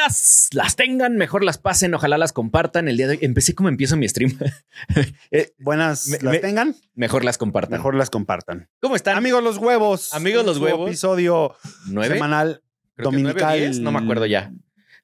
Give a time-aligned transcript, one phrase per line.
[0.00, 2.88] buenas las tengan, mejor las pasen, ojalá las compartan.
[2.88, 4.36] El día de hoy empecé como empiezo mi stream.
[5.30, 7.78] Eh, Buenas Me- las me- tengan, mejor las compartan.
[7.78, 8.68] mejor las compartan.
[8.80, 9.16] ¿Cómo están?
[9.16, 10.12] Amigos los huevos.
[10.14, 10.88] Amigos los huevos.
[10.88, 11.54] Episodio
[11.86, 12.14] ¿Nueve?
[12.14, 12.62] semanal
[12.96, 13.82] Creo dominical.
[13.82, 14.52] no me acuerdo ya.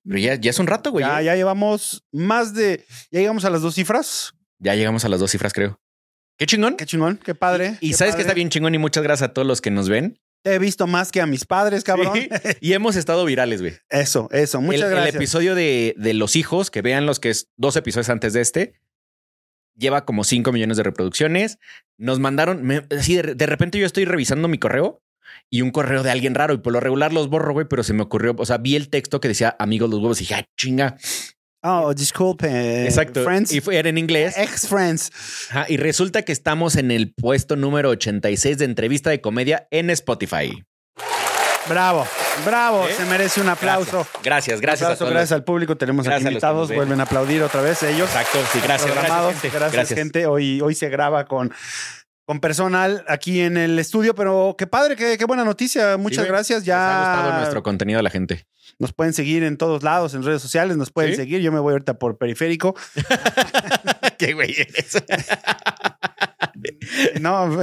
[0.04, 1.04] Pero ya, ya es un rato, güey.
[1.04, 2.85] Ya, Ya, ya llevamos más de.
[3.10, 4.33] Ya llegamos a las dos cifras.
[4.60, 5.81] llegamos a las dos cifras, creo.
[6.38, 6.76] Qué chingón.
[6.76, 7.78] Qué chingón, qué padre.
[7.81, 9.88] Y qué sabes que está bien chingón y muchas gracias a todos los que nos
[9.88, 10.19] ven.
[10.47, 12.15] Te he visto más que a mis padres, cabrón.
[12.15, 12.29] Sí.
[12.60, 13.74] Y hemos estado virales, güey.
[13.88, 14.61] Eso, eso.
[14.61, 15.15] Muchas el, gracias.
[15.15, 18.43] El episodio de, de los hijos, que vean los que es dos episodios antes de
[18.43, 18.74] este,
[19.74, 21.59] lleva como 5 millones de reproducciones.
[21.98, 25.02] Nos mandaron, me- así de, de repente yo estoy revisando mi correo
[25.51, 27.93] y un correo de alguien raro y por lo regular los borro, güey, pero se
[27.93, 30.49] me ocurrió, o sea, vi el texto que decía amigos los huevos y dije, ah,
[30.57, 30.97] chinga.
[31.69, 32.84] Oh, disculpe.
[32.84, 33.25] Exacto.
[33.25, 33.52] Friends.
[33.52, 34.38] Y era en inglés.
[34.38, 35.11] Ex friends.
[35.51, 39.91] Ajá, y resulta que estamos en el puesto número 86 de entrevista de comedia en
[39.91, 40.62] Spotify.
[41.69, 42.07] Bravo,
[42.45, 42.87] bravo.
[42.87, 42.93] ¿Eh?
[42.97, 44.07] Se merece un aplauso.
[44.23, 44.60] Gracias, gracias.
[44.60, 45.10] Gracias aplauso, a todos.
[45.10, 45.77] gracias al público.
[45.77, 46.73] Tenemos Gracias aquí invitados.
[46.73, 48.09] Vuelven a aplaudir otra vez ellos.
[48.10, 48.95] Exacto, sí, gracias.
[48.95, 49.95] Gracias, Gracias, gente.
[49.96, 50.26] gente.
[50.26, 51.52] Hoy, hoy se graba con,
[52.24, 55.96] con personal aquí en el estudio, pero qué padre, qué, qué buena noticia.
[55.96, 56.60] Muchas gracias.
[56.60, 58.46] Les ha gustado Ya nuestro contenido a la gente.
[58.79, 61.16] Nos pueden seguir en todos lados, en redes sociales, nos pueden ¿Sí?
[61.16, 61.41] seguir.
[61.41, 62.74] Yo me voy ahorita por periférico.
[64.19, 65.02] Qué güey eres.
[67.20, 67.62] No, un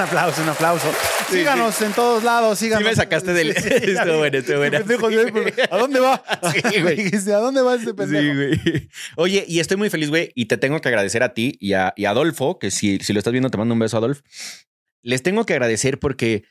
[0.00, 0.92] aplauso, un aplauso.
[1.30, 2.82] Síganos en todos lados, síganos.
[2.82, 4.78] Sí me sacaste del- estuvo bueno, estuvo bueno.
[5.30, 5.52] Güey.
[5.70, 6.22] ¿A dónde va?
[6.52, 7.06] Sí, güey.
[7.32, 8.22] ¿A dónde va este pendejo?
[8.22, 8.88] Sí, güey.
[9.16, 11.92] Oye, y estoy muy feliz, güey, y te tengo que agradecer a ti y a,
[11.96, 14.22] y a Adolfo, que si, si lo estás viendo, te mando un beso, Adolfo.
[15.02, 16.44] Les tengo que agradecer porque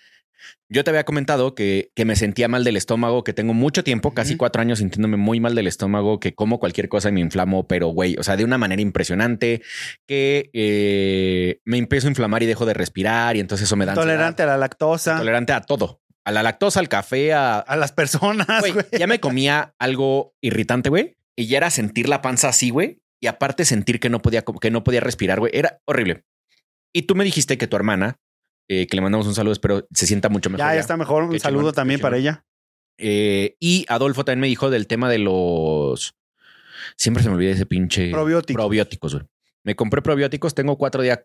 [0.69, 4.13] yo te había comentado que, que me sentía mal del estómago, que tengo mucho tiempo,
[4.13, 7.67] casi cuatro años sintiéndome muy mal del estómago, que como cualquier cosa y me inflamo,
[7.67, 9.61] pero güey, o sea, de una manera impresionante,
[10.07, 13.91] que eh, me empiezo a inflamar y dejo de respirar y entonces eso me da
[13.93, 14.07] ansiedad.
[14.07, 16.01] Tolerante a la lactosa, Tolerante a todo.
[16.23, 18.85] A la lactosa, al café, a, a las personas, Güey, güey.
[18.97, 21.17] ya me comía algo irritante, güey.
[21.35, 23.01] Y ya era sentir la panza así, güey.
[23.19, 25.51] Y aparte sentir que no podía, que no podía respirar, güey.
[25.55, 26.23] Era horrible.
[26.93, 28.17] Y tú me dijiste que tu hermana,
[28.73, 30.65] eh, que le mandamos un saludo, espero se sienta mucho mejor.
[30.65, 31.23] Ya, está mejor.
[31.23, 32.45] Un Qué saludo chingón, también para ella.
[32.97, 36.15] Eh, y Adolfo también me dijo del tema de los...
[36.95, 38.11] Siempre se me olvida ese pinche...
[38.11, 38.57] Probiótico.
[38.57, 39.25] Probióticos, güey.
[39.63, 40.53] Me compré probióticos.
[40.55, 41.19] Tengo cuatro días...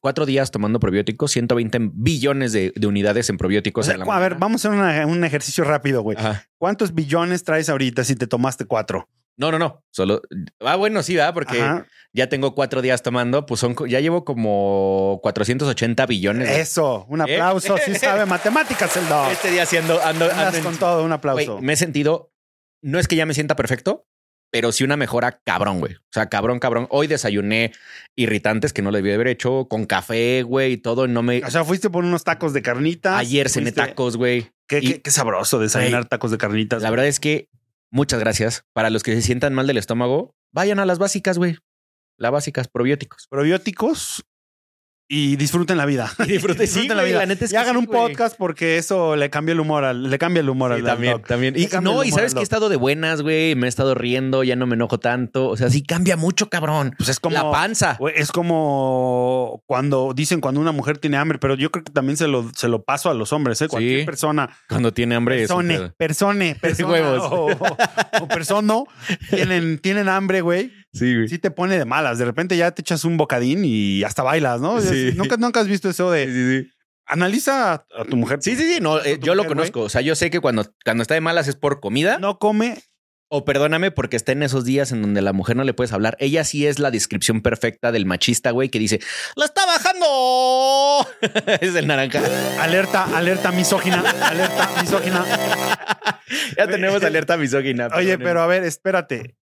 [0.00, 3.86] Cuatro días tomando probióticos, 120 billones de, de unidades en probióticos.
[3.86, 6.16] O sea, a ver, vamos a hacer una- un ejercicio rápido, güey.
[6.18, 6.48] Ajá.
[6.58, 9.08] ¿Cuántos billones traes ahorita si te tomaste cuatro?
[9.36, 9.82] No, no, no.
[9.90, 10.22] Solo.
[10.60, 11.34] Ah, bueno, sí, ¿verdad?
[11.34, 11.86] Porque Ajá.
[12.12, 16.48] ya tengo cuatro días tomando, pues son, ya llevo como 480 billones.
[16.50, 17.34] Eso, un ¿Eh?
[17.34, 17.76] aplauso.
[17.84, 19.30] Sí sabe matemáticas el dog.
[19.32, 21.60] Este día haciendo, ando, Andas ando en- con todo, un aplauso.
[21.60, 22.32] me he sentido,
[22.82, 24.06] no es que ya me sienta perfecto,
[24.52, 25.94] pero sí una mejora cabrón, güey.
[25.94, 26.86] O sea, cabrón, cabrón.
[26.90, 27.72] Hoy desayuné
[28.14, 31.08] irritantes que no le debí haber hecho con café, güey, y todo.
[31.08, 31.42] No me.
[31.44, 33.18] O sea, fuiste por unos tacos de carnitas.
[33.18, 34.52] Ayer cené fuiste- tacos, güey.
[34.68, 36.82] Qué, y- qué- qué sabroso desayunar tacos de carnitas.
[36.82, 37.48] La verdad es que
[37.94, 38.64] muchas gracias.
[38.74, 41.56] Para los que se sientan mal del estómago, vayan a las básicas, güey.
[42.18, 43.26] Las básicas, probióticos.
[43.30, 44.24] Probióticos
[45.08, 46.10] y disfruten la vida.
[46.26, 47.18] Y disfruten, sí, Disfruten la vida.
[47.18, 48.00] la neta es y que hagan sí, un güey.
[48.00, 51.12] podcast porque eso le cambia el humor al, le cambia el humor Sí, al también,
[51.14, 51.26] dog.
[51.26, 51.54] también.
[51.58, 53.54] Y no, y sabes que he estado de buenas, güey.
[53.54, 55.48] Me he estado riendo, ya no me enojo tanto.
[55.48, 56.94] O sea, sí cambia mucho, cabrón.
[56.96, 57.96] Pues es como la panza.
[57.98, 62.16] Güey, Es como cuando dicen cuando una mujer tiene hambre, pero yo creo que también
[62.16, 63.68] se lo, se lo paso a los hombres, ¿eh?
[63.68, 64.06] Cualquier Sí.
[64.06, 65.94] persona, Cuando tiene hambre es persone, pedo.
[65.96, 67.22] persone, persona Huevos.
[67.30, 68.86] o, o- o persono,
[69.30, 70.72] tienen, tienen hambre, güey.
[70.94, 71.28] Sí, güey.
[71.28, 72.18] Sí te pone de malas.
[72.18, 74.80] De repente ya te echas un bocadín y hasta bailas, ¿no?
[74.80, 75.12] Sí.
[75.16, 76.70] Nunca, nunca has visto eso de Sí, sí.
[77.06, 78.38] analiza a, a tu mujer.
[78.40, 78.78] Sí, sí, sí.
[78.80, 79.80] No, eh, yo lo conozco.
[79.82, 82.18] O sea, yo sé que cuando, cuando está de malas es por comida.
[82.18, 82.78] No come
[83.28, 86.16] O perdóname porque está en esos días en donde la mujer no le puedes hablar.
[86.20, 89.00] Ella sí es la descripción perfecta del machista, güey, que dice,
[89.34, 91.08] ¡la está bajando!
[91.60, 92.20] es el naranja.
[92.60, 95.24] alerta, alerta misógina, alerta misógina.
[96.56, 97.88] Ya tenemos alerta misógina.
[97.94, 99.36] Oye, pero a ver, espérate.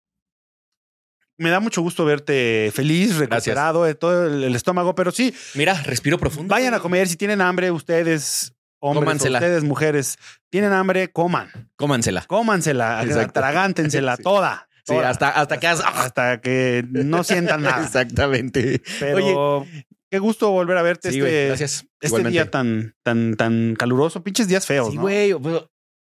[1.38, 5.75] Me da mucho gusto verte feliz, recuperado de todo el, el estómago, pero sí, Mira,
[5.82, 6.53] respiro profundo.
[6.53, 7.09] vayan a comer.
[7.09, 9.38] Si tienen hambre, ustedes, hombres, Cómansela.
[9.38, 10.19] ustedes, mujeres,
[10.50, 11.50] tienen hambre, coman.
[11.76, 12.22] Cómansela.
[12.26, 13.41] Cómansela, Exacto.
[13.41, 14.22] atragántensela Sí.
[14.22, 14.68] toda.
[14.84, 17.84] Sí, toda, hasta, hasta que hasta que no sientan nada.
[17.84, 18.83] Exactamente.
[19.01, 19.65] Pero
[20.10, 21.72] qué gusto volver a verte Sí, este, gracias.
[22.01, 22.33] este Igualmente.
[22.33, 24.22] día tan, tan, tan caluroso.
[24.22, 25.34] Pinches días feos, Sí, güey.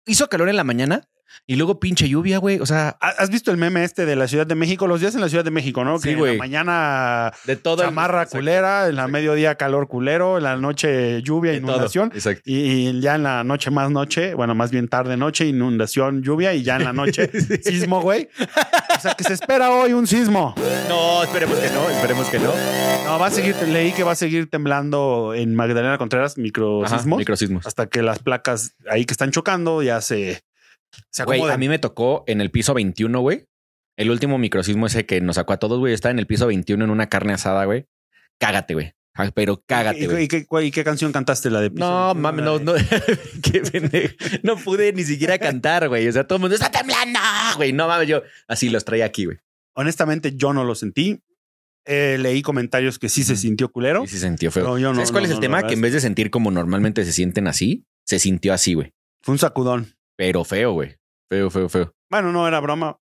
[0.06, 1.09] Hizo calor en la mañana
[1.46, 2.58] y luego pinche lluvia, güey.
[2.61, 4.87] O sea, ¿Ha- ¿Has visto el meme este de la Ciudad de México?
[4.87, 5.99] Los días en la Ciudad de México, ¿no?
[5.99, 6.32] Sí, que en güey.
[6.37, 7.82] la mañana de todo.
[7.82, 8.38] el- chamarra Exacto.
[8.38, 12.11] culera, en la mediodía calor culero, en la noche lluvia, De inundación.
[12.14, 12.43] Exacto.
[12.44, 16.55] Y, y ya en la noche más noche, bueno, más bien tarde noche, inundación, lluvia
[16.55, 17.31] y ya en la noche
[17.62, 18.28] sismo, güey.
[18.96, 20.55] O sea que se espera hoy un sismo.
[20.88, 22.52] No, esperemos que no, esperemos que no.
[23.05, 27.19] No, va a seguir, leí que va a seguir temblando en Magdalena Contreras, Ajá, microsismos,
[27.19, 27.67] Microsismos.
[27.67, 30.43] hasta que las placas ahí que están chocando ya se,
[31.11, 33.47] Se Güey, a mí me tocó en el piso 21, güey.
[33.97, 35.95] El último microsismo ese que nos sacó a todos, güey.
[35.95, 37.87] Estaba en el piso 21 en una carne asada, güey.
[38.39, 38.93] Cágate, güey.
[39.15, 40.25] Ah, Pero cágate, ¿Y, güey.
[40.25, 41.49] y qué, y qué canción cantaste?
[41.49, 42.75] La de Piso No, 21, mames, no, no.
[44.43, 46.07] No pude ni siquiera cantar, güey.
[46.07, 47.19] O sea, todo el mundo está temblando,
[47.57, 47.73] güey.
[47.73, 49.39] No mames, yo así los traía aquí, güey.
[49.75, 51.23] Honestamente, yo no lo sentí.
[51.87, 54.05] Eh, leí comentarios que sí se sintió culero.
[54.05, 54.65] Y se sintió feo.
[54.65, 55.67] No, yo no, ¿Sabes cuál no, es el tema?
[55.67, 58.93] Que en vez de sentir como normalmente se sienten así, se sintió así, güey.
[59.23, 59.96] Fue un sacudón.
[60.17, 60.97] Pero feo, güey.
[61.31, 61.93] Feo, feo, feo.
[62.11, 62.99] Bueno, no era broma.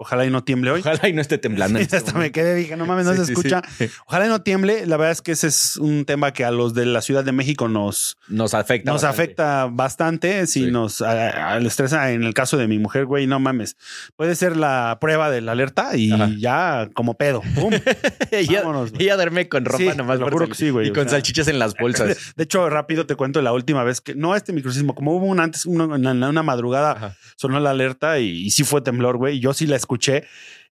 [0.00, 0.80] Ojalá y no tiemble hoy.
[0.80, 1.78] Ojalá y no esté temblando.
[1.80, 2.34] este Hasta me momento.
[2.34, 3.62] quedé, dije, no mames, no Sí, se sí, escucha.
[4.06, 4.86] Ojalá y no tiemble.
[4.86, 7.32] La verdad es que ese es un tema que a los de la Ciudad de
[7.32, 8.92] México nos, Nos afecta.
[8.92, 9.22] nos bastante.
[9.22, 10.46] afecta bastante.
[10.46, 13.76] Si nos a- a- estresa, en el caso de mi mujer, güey, no mames.
[14.16, 16.30] Puede ser la prueba de la alerta y Ajá.
[16.38, 17.42] ya como pedo.
[17.56, 17.72] ¡Pum!
[18.30, 21.04] ella, Vámonos, ella duerme con ropa nomás lo juro que sí, güey, Y o con
[21.04, 21.12] sea.
[21.18, 22.16] salchichas en las bolsas.
[22.36, 25.40] De hecho, rápido te cuento la última vez que no este microsismo, como hubo un
[25.40, 27.16] antes, una, una madrugada Ajá.
[27.36, 29.40] sonó la alerta y, y sí fue temblor, güey.
[29.40, 30.24] Yo sí la escuché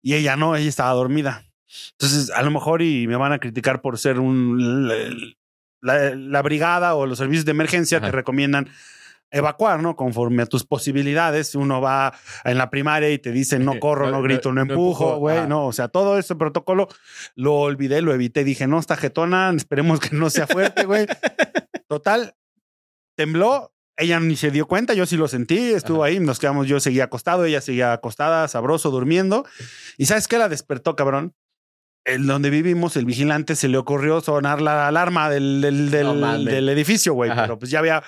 [0.02, 1.44] y ella no, ella estaba dormida.
[1.92, 4.88] Entonces, a lo mejor y me van a criticar por ser un
[5.80, 8.06] la, la brigada o los servicios de emergencia Ajá.
[8.06, 8.70] te recomiendan
[9.34, 9.96] evacuar, ¿no?
[9.96, 11.54] Conforme a tus posibilidades.
[11.54, 12.14] Uno va
[12.44, 15.46] en la primaria y te dicen no corro, no, grito, no, empujo, güey.
[15.46, 16.88] No, o sea, todo ese protocolo
[17.34, 18.44] lo olvidé, lo evité.
[18.44, 21.06] Dije, no, está jetona, esperemos que no sea fuerte, güey.
[21.88, 22.34] Total,
[23.16, 23.73] tembló.
[23.96, 26.10] Ella ni se dio cuenta, yo sí lo sentí, estuvo Ajá.
[26.10, 29.46] ahí, nos quedamos, yo seguía acostado, ella seguía acostada, sabroso, durmiendo.
[29.98, 30.36] ¿Y sabes qué?
[30.38, 31.34] La despertó, cabrón.
[32.04, 36.14] En donde vivimos, el vigilante se le ocurrió sonar la alarma del, del, del, No
[36.14, 36.44] mames.
[36.46, 37.30] del edificio, güey.
[37.34, 38.02] Pero pues ya había,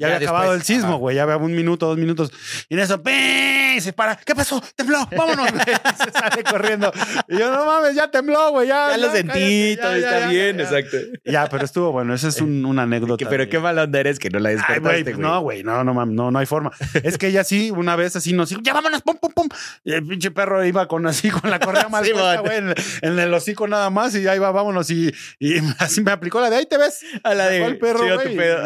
[0.00, 1.16] ya Ya había acabado el sismo, güey.
[1.16, 2.32] Ya había un minuto, dos minutos.
[2.68, 3.80] Y en eso, ¡ping!
[3.80, 4.16] se para.
[4.16, 4.62] ¿Qué pasó?
[4.74, 5.06] ¡Tembló!
[5.16, 5.48] ¡Vámonos!
[6.04, 6.90] se sale corriendo.
[7.28, 8.68] Y yo, no mames, ya tembló, güey.
[8.68, 10.96] Ya, Ya lo sentí, todo está bien, exacto.
[11.24, 12.14] Ya, pero estuvo bueno.
[12.14, 13.18] Esa es un- una anécdota.
[13.18, 15.94] Que- pero qué mala onda eres que no la despertaste, güey, no, güey, no, no
[15.94, 16.70] mames, no, no hay forma.
[17.02, 19.48] Es que ella sí, una vez así nos dijo, ya vámonos, pum, pum, pum.
[19.84, 23.18] Y el pinche perro iba con así, con la correa mal Sí, güey, en, en
[23.18, 24.90] el hocico nada más, y ahí va, vámonos.
[24.90, 27.00] Y, y así me aplicó la de ahí te ves.
[27.22, 28.00] A la de el perro,
[28.36, 28.64] pedo.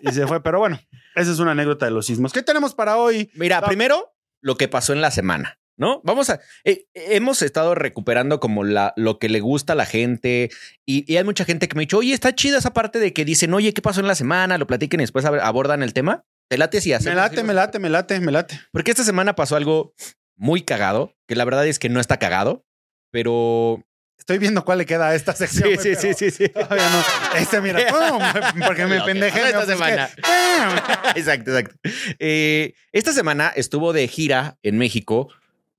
[0.00, 0.80] Y se fue, pero bueno,
[1.14, 2.32] esa es una anécdota de los sismos.
[2.32, 3.30] ¿Qué tenemos para hoy?
[3.34, 3.68] Mira, Va.
[3.68, 6.00] primero lo que pasó en la semana, ¿no?
[6.04, 6.40] Vamos a.
[6.64, 10.50] eh, hemos estado recuperando como la, lo que le gusta a la gente
[10.84, 13.12] y, y hay mucha gente que me ha dicho, oye, está chida esa parte de
[13.12, 14.58] que dicen, oye, ¿qué pasó en la semana?
[14.58, 16.24] Lo platiquen y después ab- abordan el tema.
[16.50, 18.60] ¿Te late si Me late, me late, me late, me late.
[18.70, 19.94] Porque esta semana pasó algo
[20.36, 22.66] muy cagado, que la verdad es que no está cagado,
[23.10, 23.82] pero.
[24.24, 25.68] Estoy viendo cuál le queda a esta sección.
[25.78, 26.48] Sí, sí, sí, sí, sí.
[26.48, 27.38] Todavía no.
[27.38, 28.22] Este, mira, ¡pum!
[28.66, 29.48] porque me que pendejé.
[29.48, 30.08] esta semana.
[31.14, 31.76] Exacto, exacto.
[32.18, 35.28] Eh, esta semana estuvo de gira en México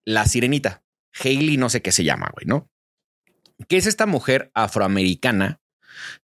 [0.05, 0.83] la sirenita.
[1.23, 2.69] Hailey, no sé qué se llama, güey, ¿no?
[3.67, 5.59] Que es esta mujer afroamericana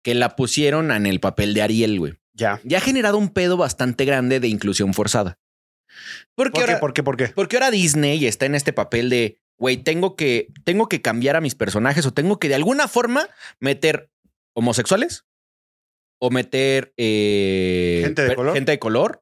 [0.01, 2.19] que la pusieron en el papel de Ariel, güey.
[2.33, 2.59] Ya.
[2.65, 5.39] Ya ha generado un pedo bastante grande de inclusión forzada.
[6.35, 6.71] Porque ¿Por qué?
[6.71, 7.03] ahora, ¿Por qué?
[7.03, 7.27] ¿Por qué?
[7.29, 11.41] porque ahora Disney está en este papel de, güey, tengo que, tengo que cambiar a
[11.41, 13.27] mis personajes o tengo que de alguna forma
[13.59, 14.09] meter
[14.55, 15.25] homosexuales
[16.21, 18.53] o meter eh, Gente de color.
[18.55, 19.21] gente de color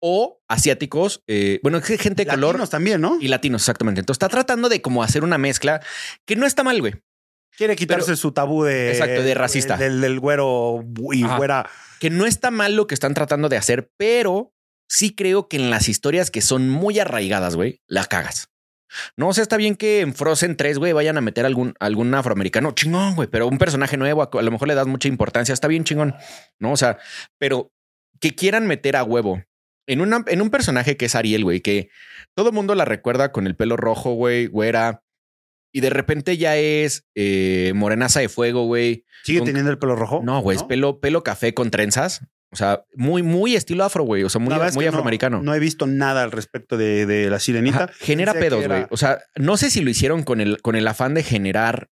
[0.00, 3.18] o asiáticos, eh, bueno, gente de color Latinos también, ¿no?
[3.20, 4.00] y latinos, exactamente.
[4.00, 5.80] Entonces está tratando de como hacer una mezcla
[6.24, 6.94] que no está mal, güey.
[7.56, 8.90] Quiere quitarse Pero- su tabú de.
[8.92, 9.76] Exacto, de racista.
[9.76, 11.36] Del, del güero y Ajá.
[11.38, 11.70] güera.
[11.98, 14.52] Que no está mal lo que están tratando de hacer, pero
[14.88, 18.48] sí creo que en las historias que son muy arraigadas, güey, la cagas.
[19.16, 22.14] No, o sea, está bien que en Frozen 3, güey, vayan a meter algún, algún
[22.14, 25.68] afroamericano, chingón, güey, pero un personaje nuevo, a, lo mejor le das mucha importancia, está
[25.68, 26.14] bien chingón,
[26.58, 26.72] ¿no?
[26.72, 26.98] O sea,
[27.38, 27.72] pero
[28.20, 29.42] que quieran meter a huevo
[29.86, 31.90] en, una, en un personaje que es Ariel, güey, que
[32.34, 35.02] todo el mundo la recuerda con el pelo rojo, güey, güera,
[35.72, 39.04] y de repente ya es eh, morenaza de fuego, güey.
[39.24, 40.22] ¿Sigue Con- teniendo el pelo rojo?
[40.24, 42.26] No, güey, es pelo, pelo café con trenzas.
[42.50, 44.22] O sea, muy, muy estilo afro, güey.
[44.24, 45.42] O sea, muy, muy no- afroamericano.
[45.42, 47.84] No, he visto nada al respecto de, de la sirenita.
[47.84, 48.88] Ajá, Genera Pensé pedos, era- güey.
[48.90, 51.90] O sea, no sé si lo hicieron con el, con el afán de generar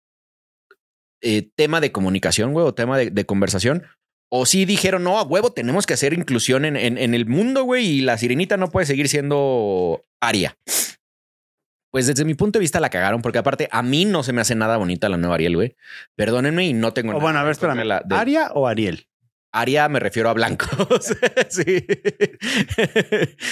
[1.22, 3.84] eh, tema de comunicación, güey, o tema de, de conversación.
[4.30, 7.64] O sí dijeron, no, a huevo, tenemos que hacer inclusión en, en- en el mundo,
[7.64, 10.56] güey, y la sirenita no puede seguir siendo Aria.
[11.92, 14.40] Pues desde mi punto de vista la cagaron, porque aparte a mí no se me
[14.40, 15.76] hace nada bonita la nueva Ariel, güey.
[16.16, 17.84] Perdónenme y no tengo O nada bueno, a ver, espérame.
[17.84, 19.06] la- de- ¿Aria o Ariel?
[19.54, 21.14] Aria me refiero a blancos.
[21.48, 21.86] sí.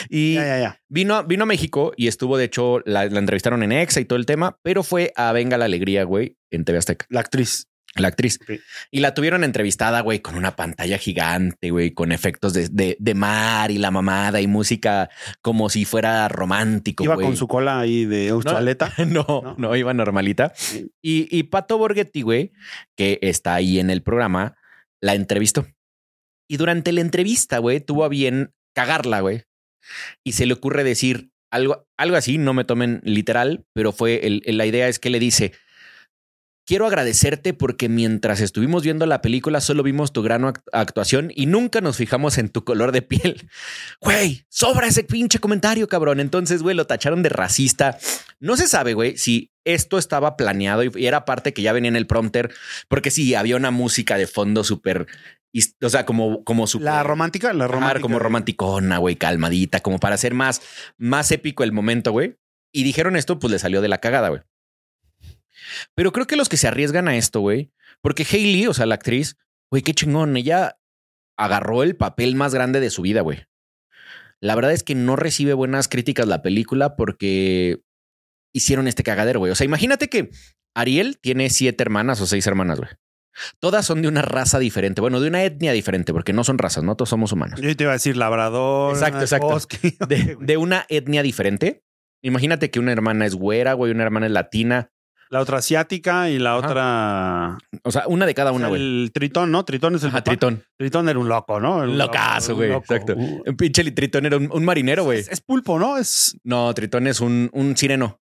[0.09, 0.81] y Ya, ya, ya.
[0.89, 4.19] vino, vino a México y estuvo, de hecho, la, la entrevistaron en Exa y todo
[4.19, 7.69] el tema, pero fue a Venga la Alegría, güey, en TV Azteca, La actriz.
[7.95, 8.39] la actriz.
[8.91, 13.15] Y la tuvieron entrevistada, güey, con una pantalla gigante, güey, con efectos de, de- de
[13.15, 17.27] mar y la mamada y música como si fuera romántico, Iba güey.
[17.27, 18.93] con su cola ahí de Australeta.
[19.07, 19.55] No, ¿No?
[19.59, 20.53] no, iba normalita.
[20.57, 20.91] Sí.
[21.03, 22.53] Y, y Pato Borghetti, güey,
[22.97, 24.57] que está ahí en el programa,
[25.01, 25.67] la entrevistó.
[26.53, 29.45] Y durante la entrevista, güey, tuvo a bien cagarla, güey.
[30.23, 34.43] y se le ocurre decir algo, algo así, no me tomen literal, pero fue el-
[34.47, 35.53] la idea es que le dice,
[36.67, 41.47] quiero agradecerte porque mientras estuvimos viendo la película solo vimos tu gran act- actuación y
[41.47, 43.49] nunca nos fijamos en tu color de piel.
[44.01, 46.21] Güey, sobra ese pinche comentario, cabrón.
[46.21, 47.99] Entonces, güey, lo tacharon de racista.
[48.41, 51.97] No se sabe, güey, si esto estaba planeado y era parte que ya venía en
[51.97, 52.53] el prompter,
[52.89, 55.07] porque sí, había una música de fondo súper,
[55.83, 56.87] o sea, como, como súper...
[56.87, 58.01] La romántica, la romántica.
[58.03, 60.63] como romanticona, güey, calmadita, como para hacer más,
[60.99, 62.37] más épico el momento, güey.
[62.73, 64.43] Y dijeron esto, pues le salió de la cagada, güey.
[65.95, 68.97] Pero creo que los que se arriesgan a esto, güey, porque Hailey, o sea, la
[68.97, 69.37] actriz,
[69.71, 70.79] güey, qué chingón, ella
[71.37, 73.47] agarró el papel más grande de su vida, güey.
[74.41, 77.83] La verdad es que no recibe buenas críticas la película porque
[78.53, 79.53] hicieron este cagadero, güey.
[79.53, 80.31] O sea, imagínate que
[80.75, 82.91] Ariel tiene siete hermanas o seis hermanas, güey.
[83.61, 86.85] Todas son de una raza diferente, bueno, de una etnia diferente, porque no son razas,
[86.85, 87.61] no todos somos humanos.
[87.61, 88.95] Yo te iba a decir labrador.
[88.95, 89.49] Exacto, exacto.
[89.49, 89.97] bosque.
[90.09, 91.83] de, de una etnia diferente.
[92.23, 94.91] Imagínate que una hermana es güera, güey, una hermana es latina.
[95.33, 96.69] La otra asiática y la Ajá.
[96.69, 97.59] otra.
[97.85, 98.83] O sea, una de cada una, güey.
[98.83, 99.65] el tritón, ¿no?
[99.65, 100.31] Tritón es el Ajá, papá.
[100.33, 100.63] Tritón.
[100.77, 101.79] Tritón era un loco, ¿no?
[101.79, 102.71] Un Locazo, güey.
[102.71, 103.15] Exacto.
[103.17, 105.21] Uh, Un pinche Tritón era un, un marinero, güey.
[105.21, 105.97] Es, es pulpo, ¿no?
[105.97, 106.37] Es.
[106.45, 108.21] No, Tritón es un, un sireno.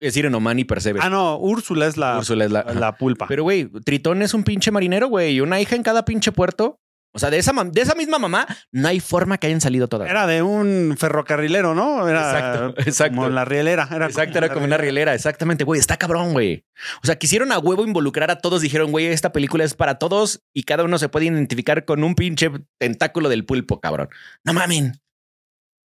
[0.00, 1.00] Es sireno man y percebe.
[1.02, 2.62] Ah, no, Úrsula es la, Úrsula es la.
[2.74, 3.26] la, pulpa.
[3.26, 5.36] Pero, güey, Tritón es un pinche marinero, güey.
[5.36, 6.78] Y una hija en cada pinche puerto.
[7.16, 10.10] O sea, de esa, de esa misma mamá, no hay forma que hayan salido todas.
[10.10, 12.08] Era de un ferrocarrilero, ¿no?
[12.08, 13.14] Era Exacto, exacto.
[13.14, 13.88] como la rielera.
[13.90, 16.66] Era Exacto, era como una rielera, exactamente, güey, está cabrón, güey.
[17.04, 20.42] O sea, quisieron a huevo involucrar a todos, dijeron, güey, esta película es para todos
[20.52, 24.08] y cada uno se puede identificar con un pinche tentáculo del pulpo, cabrón.
[24.42, 25.00] No mamen.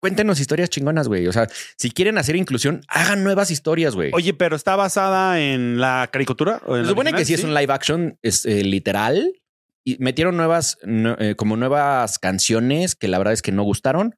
[0.02, 1.28] Cuéntenos historias chingonas, güey.
[1.28, 1.48] O sea,
[1.78, 4.10] si quieren hacer inclusión, hagan nuevas historias, güey.
[4.14, 6.60] Oye, pero está basada en la caricatura.
[6.66, 9.32] ¿O en Se supone que sí es un live action, es eh, literal.
[9.84, 14.16] Y metieron nuevas, no- eh, como nuevas canciones que la verdad es que no gustaron.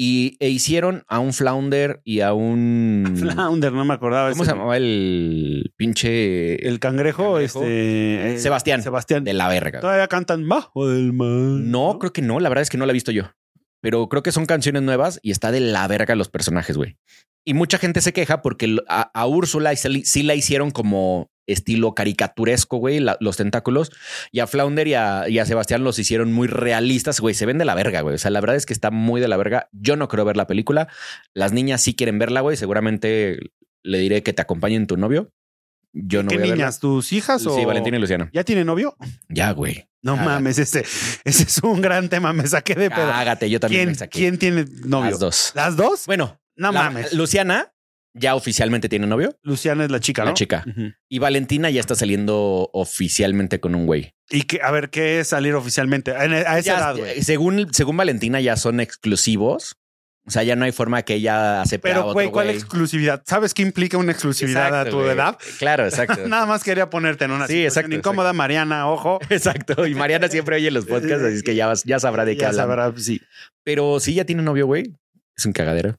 [0.00, 3.14] Y e hicieron a un Flounder y a un.
[3.18, 4.30] Flounder, no me acordaba.
[4.30, 6.54] ¿Cómo ese- se llamaba el pinche.
[6.68, 7.62] El cangrejo, Cangrejo.
[7.62, 8.34] este.
[8.34, 8.82] eh, Sebastián.
[8.82, 9.24] Sebastián.
[9.24, 9.80] de la verga.
[9.80, 11.28] Todavía cantan bajo del mar.
[11.28, 12.38] No, creo que no.
[12.38, 13.24] La verdad es que no la he visto yo.
[13.80, 16.96] Pero creo que son canciones nuevas y está de la verga los personajes, güey.
[17.44, 22.76] Y mucha gente se queja porque a, a Úrsula sí la hicieron como estilo caricaturesco,
[22.76, 23.90] güey, los tentáculos.
[24.30, 27.34] Y a Flounder y a, y a Sebastián los hicieron muy realistas, güey.
[27.34, 28.14] Se ven de la verga, güey.
[28.14, 29.68] O sea, la verdad es que está muy de la verga.
[29.72, 30.88] Yo no creo ver la película.
[31.34, 32.56] Las niñas sí quieren verla, güey.
[32.56, 33.38] Seguramente
[33.82, 35.32] le diré que te acompañen tu novio.
[36.06, 36.54] Yo no ¿Qué voy a verla.
[36.64, 36.78] niñas?
[36.80, 37.56] ¿Tus hijas o.?
[37.56, 38.28] Sí, Valentina y Luciano.
[38.32, 38.96] ¿Ya tiene novio?
[39.28, 39.88] Ya, güey.
[40.02, 40.80] No mames, ese,
[41.24, 42.32] ese es un gran tema.
[42.32, 43.08] Me saqué de pedo.
[43.08, 44.18] Cágate, yo también ¿Quién, me saqué.
[44.18, 45.10] ¿Quién tiene novio?
[45.10, 45.52] Las dos.
[45.54, 46.06] ¿Las dos?
[46.06, 47.12] Bueno, no la- mames.
[47.12, 47.72] Luciana
[48.14, 50.34] ya oficialmente tiene novio Luciana es la chica, La ¿no?
[50.34, 50.64] chica.
[50.66, 50.92] Ujú.
[51.08, 54.14] y Valentina ya está saliendo oficialmente con un güey.
[54.30, 56.12] Y que, a ver, ¿qué es salir oficialmente?
[56.12, 57.22] A, a esa Ya, edad, güey.
[57.22, 59.76] según, según Valentina, ya son exclusivos.
[60.28, 62.56] O sea, ya no hay forma que ella acepte a Pero, otro güey, ¿cuál güey.
[62.56, 63.22] exclusividad?
[63.26, 65.10] ¿Sabes qué implica una exclusividad Exacto, a tu güey.
[65.10, 65.38] edad?
[65.58, 66.20] Claro, exacto.
[66.28, 69.18] Nada más quería ponerte en una Sí, situación exacto, incómoda, Mariana, ojo.
[69.30, 69.86] Exacto.
[69.86, 72.48] Y Mariana siempre oye los podcasts, así es que ya, ya sabrá de qué Ya
[72.48, 72.66] hablan.
[72.68, 73.20] sabrá, sí.
[73.64, 74.92] Pero sí, ya tiene novio, güey.
[75.36, 75.96] Es un cagadero.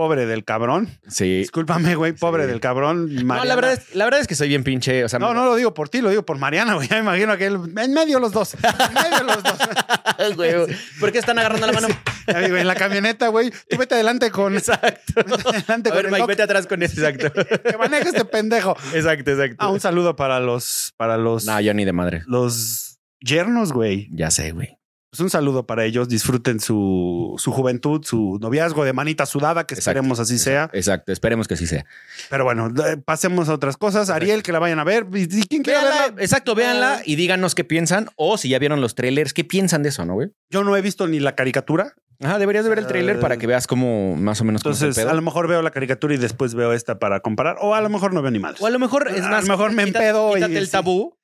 [0.00, 0.88] Pobre del cabrón.
[1.08, 1.40] Sí.
[1.40, 2.48] Discúlpame, güey, pobre Sí.
[2.48, 3.14] del cabrón.
[3.16, 5.04] No, la verdad, es, la verdad es que soy bien pinche.
[5.04, 6.88] O sea, No, no lo digo por ti, lo digo por Mariana, güey.
[6.90, 8.54] Ya me imagino que en medio los dos.
[8.54, 9.58] En medio los dos.
[10.36, 10.54] güey.
[10.98, 11.88] ¿Por qué están agarrando la mano?
[12.28, 13.50] En la camioneta, güey.
[13.68, 14.56] Tú vete adelante con.
[14.56, 15.12] Exacto.
[15.16, 17.06] Vete adelante A con ver, el Mike, vete atrás con eso.
[17.06, 17.44] Exacto.
[17.62, 18.74] que maneje este pendejo.
[18.94, 19.56] Exacto, exacto.
[19.58, 22.22] Ah, un saludo para los, para los, No, yo ni de madre.
[22.26, 24.08] los yernos, güey.
[24.12, 24.79] Ya sé, güey.
[25.10, 26.08] Pues un saludo para ellos.
[26.08, 30.70] Disfruten su, su juventud, su noviazgo de manita sudada, que Exacto, esperemos así sea.
[30.72, 31.84] Exacto, esperemos que así sea.
[32.28, 34.08] Pero bueno, eh, pasemos a otras cosas.
[34.08, 35.06] Ariel, que la vayan a ver.
[35.12, 36.22] ¿Y y quién quiere Véanla, verla?
[36.22, 37.02] exacto, véanla No.
[37.04, 38.08] y díganos qué piensan.
[38.14, 40.28] O si ya vieron los trailers, ¿qué piensan de eso, no, güey?
[40.48, 41.94] Yo no he visto ni la caricatura.
[42.22, 45.08] Ajá, deberías de ver el trailer para que veas cómo más o menos Entonces, pedo.
[45.08, 47.56] a lo mejor veo la caricatura y después veo esta para comparar.
[47.62, 48.54] O a lo mejor no veo ni mal.
[48.60, 49.44] O a lo mejor es A más.
[49.48, 50.72] lo mejor me quítate- empedo y- Quítate el sí.
[50.72, 51.16] tabú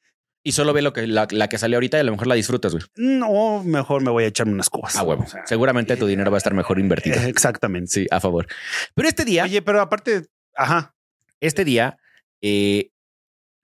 [0.47, 2.37] y solo ve lo que, la, la que salió ahorita y a lo mejor la
[2.37, 2.85] disfrutas, güey.
[2.95, 4.95] No, mejor me voy a echarme unas cubas.
[4.95, 5.25] A huevo.
[5.25, 7.17] O sea, Seguramente tu dinero va a estar mejor invertido.
[7.17, 7.91] eh, Exactamente.
[7.91, 8.47] Sí, a favor.
[8.95, 10.95] Pero este día, Oye, pero aparte, ajá.
[11.41, 11.99] este día,
[12.43, 12.91] eh,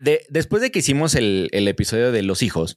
[0.00, 2.74] de, después de que hicimos el, el episodio de los hijos,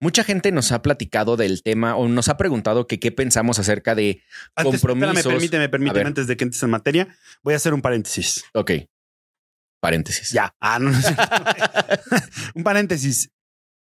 [0.00, 3.94] mucha gente nos ha platicado del tema o nos ha preguntado que qué pensamos acerca
[3.94, 4.22] de
[4.56, 5.16] Antes, compromisos.
[5.18, 8.44] Espérame, permíteme, permíteme, antes de que entres en materia, voy a hacer un paréntesis.
[8.54, 8.70] Ok.
[9.80, 10.30] Paréntesis.
[10.30, 10.54] Ya.
[10.60, 10.98] Ah, no, no
[12.54, 13.30] un paréntesis.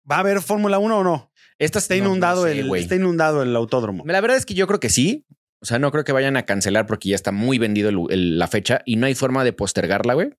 [0.10, 1.32] ¿Va a haber Fórmula 1 o no?
[1.60, 4.04] Esta Está inundado, el el, está inundado el autódromo.
[4.06, 5.26] La verdad es que yo creo que sí.
[5.62, 8.40] O sea, no creo que vayan a cancelar porque ya está muy vendido el- el-
[8.40, 10.32] la fecha y no hay forma de postergarla, güey.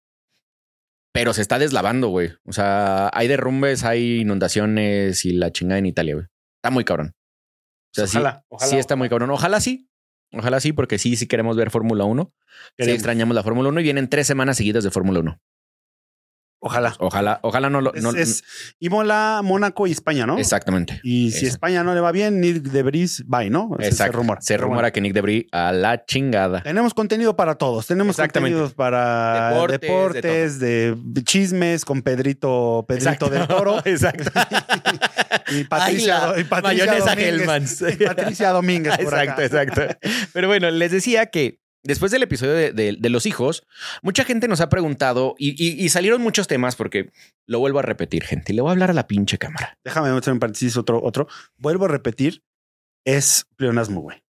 [1.12, 2.33] Pero se está deslavando, güey.
[2.44, 6.26] O sea, hay derrumbes, hay inundaciones y la chingada en Italia, güey.
[6.59, 7.14] Está muy cabrón.
[7.16, 9.30] O sea, sí- Ojalá, ojalá, sí está muy cabrón.
[9.30, 9.88] Ojalá sí.
[10.33, 12.35] Ojalá sí, porque sí, sí queremos ver Fórmula 1.
[12.78, 15.40] Sí extrañamos la Fórmula 1 y vienen tres semanas seguidas de Fórmula 1.
[16.66, 16.94] Ojalá.
[16.99, 17.92] Ojalá, ojalá no lo.
[17.92, 18.42] Es, no- es
[18.80, 20.38] Imola, Mónaco y España, ¿no?
[20.38, 20.99] Exactamente.
[21.02, 21.44] Y si.
[21.47, 23.71] España no le va bien, Nick de Bris, bye, ¿no?
[23.78, 24.12] Exacto.
[24.12, 24.40] Se rumora.
[24.40, 26.62] Se rumora que Nick Debris a la chingada.
[26.62, 27.87] Tenemos contenido para todos.
[27.87, 28.54] Tenemos Exactamente.
[28.54, 34.30] contenidos para Deportes, deportes, de, chismes con Pedrito, Pedrito del Toro Exacto.
[35.50, 37.85] y Patricia, Ay, la y Patricia mayonesa Domínguez.
[38.00, 39.44] Y Patricia Domínguez por exacto, acá.
[39.44, 40.09] exacto.
[40.33, 43.64] Pero bueno, les decía que después del episodio de, de- de los hijos,
[44.03, 47.11] mucha gente nos ha preguntado y, y- y salieron muchos temas porque
[47.47, 48.53] lo vuelvo a repetir, gente.
[48.53, 49.79] Le voy a hablar a la pinche cámara.
[49.85, 51.29] Déjame meter en paréntesis otro, otro.
[51.57, 52.43] Vuelvo a repetir,
[53.07, 54.23] es pleonasmo, güey.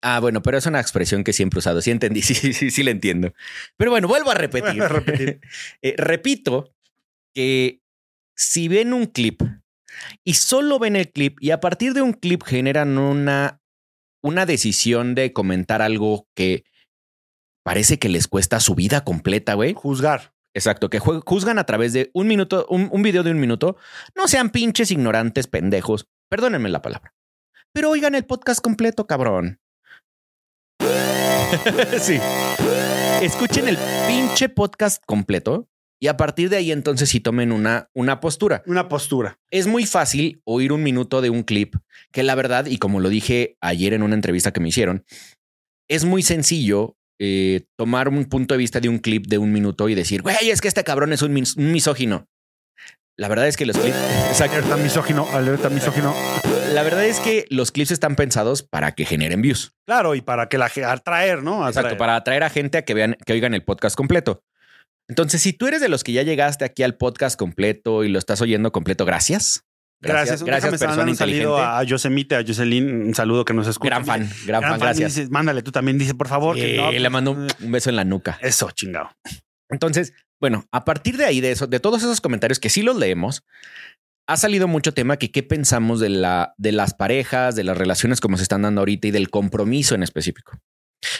[0.00, 1.80] Ah, bueno, pero es una expresión que siempre he usado.
[1.82, 3.32] Sí entendí, sí, sí, sí, sí la entiendo.
[3.76, 4.76] Pero bueno, vuelvo a repetir.
[4.76, 5.40] Vuelvo a repetir.
[5.82, 6.74] Eh, repito
[7.34, 7.80] que
[8.36, 9.42] si ven un clip
[10.24, 13.60] y solo ven el clip y a partir de un clip generan una,
[14.24, 16.64] una decisión de comentar algo que
[17.62, 19.74] parece que les cuesta su vida completa, güey.
[19.74, 20.32] Juzgar.
[20.56, 23.76] Exacto, que juzgan a través de un minuto, un, un video de un minuto.
[24.14, 26.06] No sean pinches ignorantes, pendejos.
[26.30, 27.12] Perdónenme la palabra.
[27.72, 29.60] Pero oigan el podcast completo, cabrón.
[32.00, 32.18] sí.
[33.20, 33.76] Escuchen el
[34.08, 35.68] pinche podcast completo
[36.00, 38.62] y a partir de ahí entonces sí tomen una, una postura.
[38.66, 39.38] Una postura.
[39.50, 41.76] Es muy fácil oír un minuto de un clip
[42.12, 45.04] que la verdad, y como lo dije ayer en una entrevista que me hicieron,
[45.88, 49.88] es muy sencillo eh, tomar un punto de vista de un clip de un minuto
[49.88, 52.26] y decir, güey, es que este cabrón es un, mis- un misógino.
[53.16, 53.96] La verdad es que los clips,
[54.28, 54.56] exacto.
[54.56, 56.12] Alerta misógino, alerta misógino.
[56.72, 59.72] La verdad es que los clips están pensados para que generen views.
[59.86, 61.68] Claro, y para que la atraer, ¿no?
[61.68, 64.42] Exacto, para atraer a gente a que vean, que oigan el podcast completo.
[65.08, 68.18] Entonces, si tú eres de los que ya llegaste aquí al podcast completo y lo
[68.18, 69.64] estás oyendo completo, gracias.
[70.00, 73.88] Gracias, gracias, Déjame persona un saludo a Yosemite, a Jocelyn, un saludo que nos escucha.
[73.88, 75.30] Gran fan, gran, fan, gracias.
[75.30, 76.56] mándale tú también, dice, por favor.
[76.56, 78.38] que Eh, no, le pues, mando un, un beso en la nuca.
[78.42, 79.10] Eso, chingado.
[79.70, 82.96] Entonces, bueno, a partir de ahí, de eso, de todos esos comentarios que sí los
[82.96, 83.44] leemos,
[84.26, 88.20] ha salido mucho tema que qué pensamos de la, de las parejas, de las relaciones
[88.20, 90.58] como se están dando ahorita y del compromiso en específico.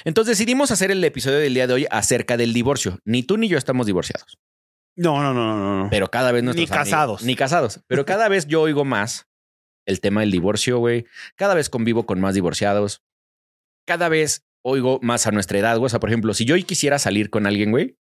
[0.04, 2.98] Entonces decidimos hacer el episodio del día de hoy acerca del divorcio.
[3.04, 4.38] Ni tú ni yo estamos divorciados,
[4.96, 5.90] No, no, no, no, no.
[5.90, 7.22] pero cada vez Ni nuestros amigos- casados.
[7.22, 9.26] ni casados, pero cada vez yo oigo más
[9.86, 11.06] el tema del divorcio, güey.
[11.36, 13.02] Cada vez convivo con más divorciados.
[13.86, 15.86] Cada vez oigo más a nuestra edad, güey.
[15.86, 17.98] O sea, por ejemplo, si yo hoy quisiera salir con alguien, güey,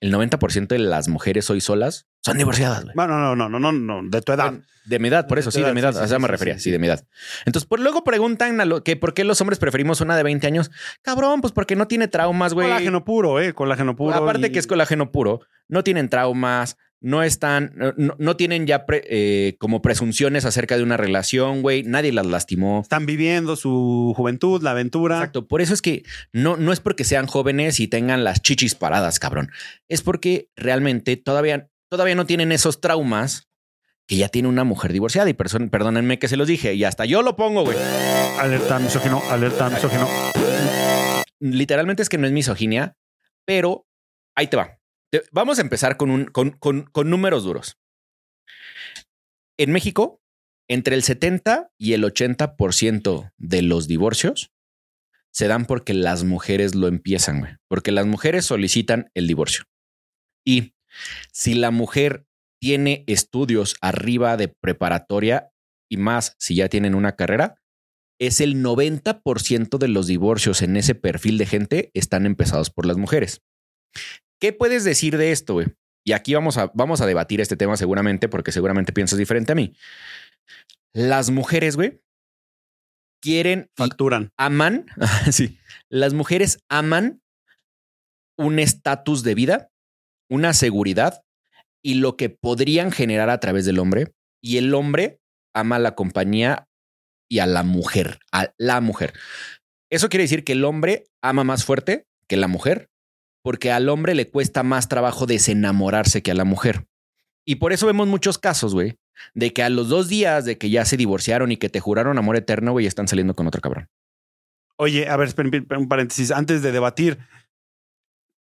[0.00, 2.94] el 90% de las mujeres hoy solas son divorciadas, güey.
[2.96, 4.50] No, no, no, no, no, no, de tu edad.
[4.50, 5.92] Bueno, De mi edad, por De eso, sí, de mi edad.
[5.92, 7.04] sí, sí, o sea, me refería, sí, de mi edad.
[7.46, 10.46] Entonces, por luego preguntan a lo, que por qué los hombres preferimos una de 20
[10.46, 10.70] años.
[11.02, 12.68] Cabrón, pues porque no tiene traumas, güey.
[12.68, 13.52] Colágeno puro, ¿eh?
[13.54, 14.14] Colágeno puro.
[14.14, 18.84] Aparte y- que es colágeno puro, no tienen traumas, no están, no, no tienen ya
[18.84, 21.84] pre- eh, como presunciones acerca de una relación, güey.
[21.84, 22.80] Nadie las lastimó.
[22.80, 25.16] Están viviendo su juventud, la aventura.
[25.18, 25.46] Exacto.
[25.46, 29.18] Por eso es que no, no es porque sean jóvenes y tengan las chichis paradas,
[29.20, 29.50] cabrón.
[29.88, 33.44] Es porque realmente todavía, todavía no tienen esos traumas
[34.08, 35.30] que ya tiene una mujer divorciada.
[35.30, 36.74] Y perdónenme que se los dije.
[36.74, 37.76] Y hasta yo lo pongo, güey.
[38.40, 40.08] Alerta misógino, alerta misógino.
[41.40, 42.96] Literalmente es que no es misoginia,
[43.44, 43.86] pero
[44.34, 44.77] ahí te va.
[45.32, 47.78] Vamos a empezar con, un, con, con- con números duros.
[49.58, 50.20] En México,
[50.68, 54.52] entre el 70 y el 80% de los divorcios
[55.32, 57.52] se dan porque las mujeres lo empiezan, güey.
[57.68, 59.64] Porque las mujeres solicitan el divorcio.
[60.44, 60.74] Y
[61.32, 62.26] si la mujer
[62.60, 65.50] tiene estudios arriba de preparatoria
[65.90, 67.56] y más si ya tienen una carrera,
[68.20, 72.96] es el 90% de los divorcios en ese perfil de gente están empezados por las
[72.96, 73.42] mujeres.
[74.40, 75.68] ¿Qué puedes decir de esto, güey?
[76.04, 79.54] Y aquí vamos a, vamos a debatir este tema seguramente porque seguramente piensas diferente a
[79.54, 79.74] mí.
[80.94, 82.00] Las mujeres, güey,
[83.20, 84.32] quieren Facturan.
[84.36, 84.86] aman,
[85.32, 87.20] sí, las mujeres aman
[88.38, 89.70] un estatus de vida,
[90.30, 91.24] una seguridad
[91.82, 94.12] y lo que podrían generar a través del hombre.
[94.40, 95.20] Y el hombre
[95.54, 96.68] ama a la compañía
[97.28, 99.12] y a la mujer, a la mujer.
[99.90, 102.88] Eso quiere decir que el hombre ama más fuerte que la mujer,
[103.48, 106.86] porque al hombre le cuesta más trabajo desenamorarse que a la mujer.
[107.46, 108.98] Y por eso vemos muchos casos, güey,
[109.32, 112.18] de que a los dos días de que ya se divorciaron y que te juraron
[112.18, 113.88] amor eterno, güey, están saliendo con otro cabrón.
[114.76, 115.34] Oye, a ver,
[115.78, 116.30] un paréntesis.
[116.30, 117.20] Antes de debatir,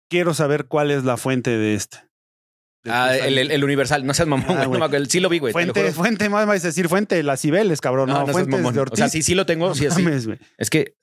[0.07, 2.07] quiero saber cuál es la fuente de este.
[2.85, 4.65] Ah, el, el- el universal, no seas mamón, Ah, güey.
[4.67, 4.73] güey.
[4.73, 5.05] No me acuerdo.
[5.07, 5.51] sí lo vi, güey.
[5.51, 8.09] lo Fuente, fuente, más vais a decir fuente, las Cibeles, cabrón.
[8.09, 8.73] No, No, no seas mamón.
[8.73, 8.97] de O Ortiz.
[8.99, 9.67] sea, sí, sí lo tengo.
[9.69, 9.87] No sí.
[9.87, 10.27] mames.
[10.57, 10.95] Es que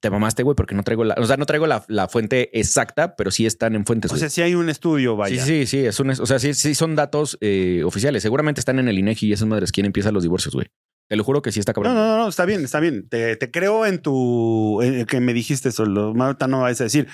[0.00, 3.16] te mamaste, güey, porque no traigo la, o sea, no traigo la, la fuente exacta,
[3.16, 4.10] pero sí están en fuentes.
[4.10, 4.20] O güey.
[4.20, 5.42] sea, sí hay un estudio, vaya.
[5.44, 8.22] Sí, sí, sí, es un, o sea, sí, sí son datos eh, oficiales.
[8.22, 10.66] Seguramente están en el INEGI y esas madres quién empieza los divorcios, güey.
[11.14, 11.94] Te lo juro que sí está cabrón.
[11.94, 13.08] no, no, no, está bien, está bien.
[13.08, 15.84] Te, te creo en tu en que me dijiste eso.
[15.86, 17.06] Lo, ahorita no vais a decir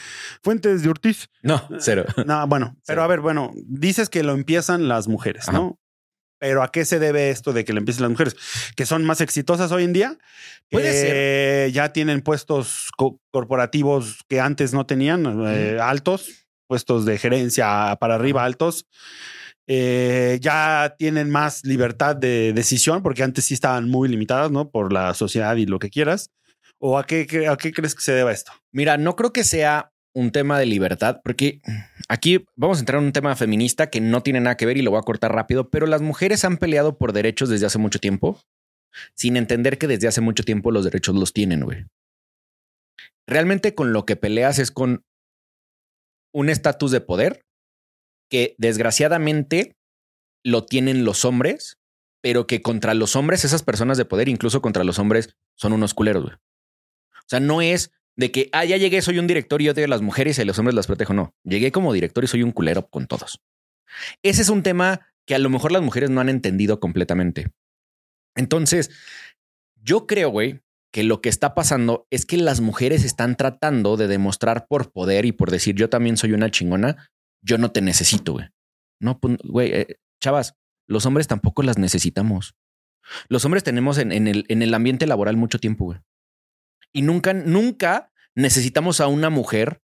[0.43, 1.29] fuentes de Ortiz.
[1.43, 2.07] No, cero.
[2.27, 5.59] No, bueno, pero a ver, bueno, dices que lo empiezan las mujeres, Ajá.
[5.59, 5.79] ¿no?
[6.39, 8.35] Pero ¿a qué se debe esto de que lo empiecen las mujeres?
[8.75, 10.17] ¿Que son más exitosas hoy en día?
[10.71, 17.19] Puede que ya tienen puestos co- corporativos que antes no tenían, eh, altos, puestos de
[17.19, 18.87] gerencia para arriba altos.
[19.73, 24.69] Eh, ya tienen más libertad de decisión porque antes sí estaban muy limitadas, ¿no?
[24.69, 26.33] Por la sociedad y lo que quieras.
[26.81, 28.51] ¿O a qué, a qué crees que se deba esto?
[28.73, 31.61] Mira, no creo que sea un tema de libertad, porque
[32.09, 34.83] aquí vamos a entrar en un tema feminista que no tiene nada que ver y
[34.83, 38.01] lo voy a cortar rápido, pero las mujeres han peleado por derechos desde hace mucho
[38.01, 38.41] tiempo,
[39.15, 41.87] sin entender que desde hace mucho tiempo los derechos los tienen, güey.
[43.25, 45.05] Realmente con lo que peleas es con
[46.33, 47.45] un estatus de poder
[48.31, 49.77] que desgraciadamente
[50.43, 51.79] lo tienen los hombres,
[52.23, 55.93] pero que contra los hombres, esas personas de poder, incluso contra los hombres, son unos
[55.93, 56.25] culeros.
[56.25, 59.85] O sea, no es de que, ah, ya llegué, soy un director y yo odio
[59.85, 61.15] a las mujeres y a los hombres las protejo.
[61.15, 63.41] No, llegué como director y soy un culero con todos.
[64.23, 67.51] Ese es un tema que a lo mejor las mujeres no han entendido completamente.
[68.35, 68.91] Entonces,
[69.83, 70.61] yo creo, güey,
[70.93, 75.25] que lo que está pasando es que las mujeres están tratando de demostrar por poder
[75.25, 77.11] y por decir yo también soy una chingona,
[77.43, 78.49] yo no te necesito, güey.
[79.01, 80.55] No, pues, güey, eh, chavas,
[80.87, 82.55] los hombres tampoco las necesitamos.
[83.29, 86.01] Los hombres tenemos en, el, en el ambiente laboral mucho tiempo, güey.
[86.93, 89.81] Y nunca, nunca necesitamos a una mujer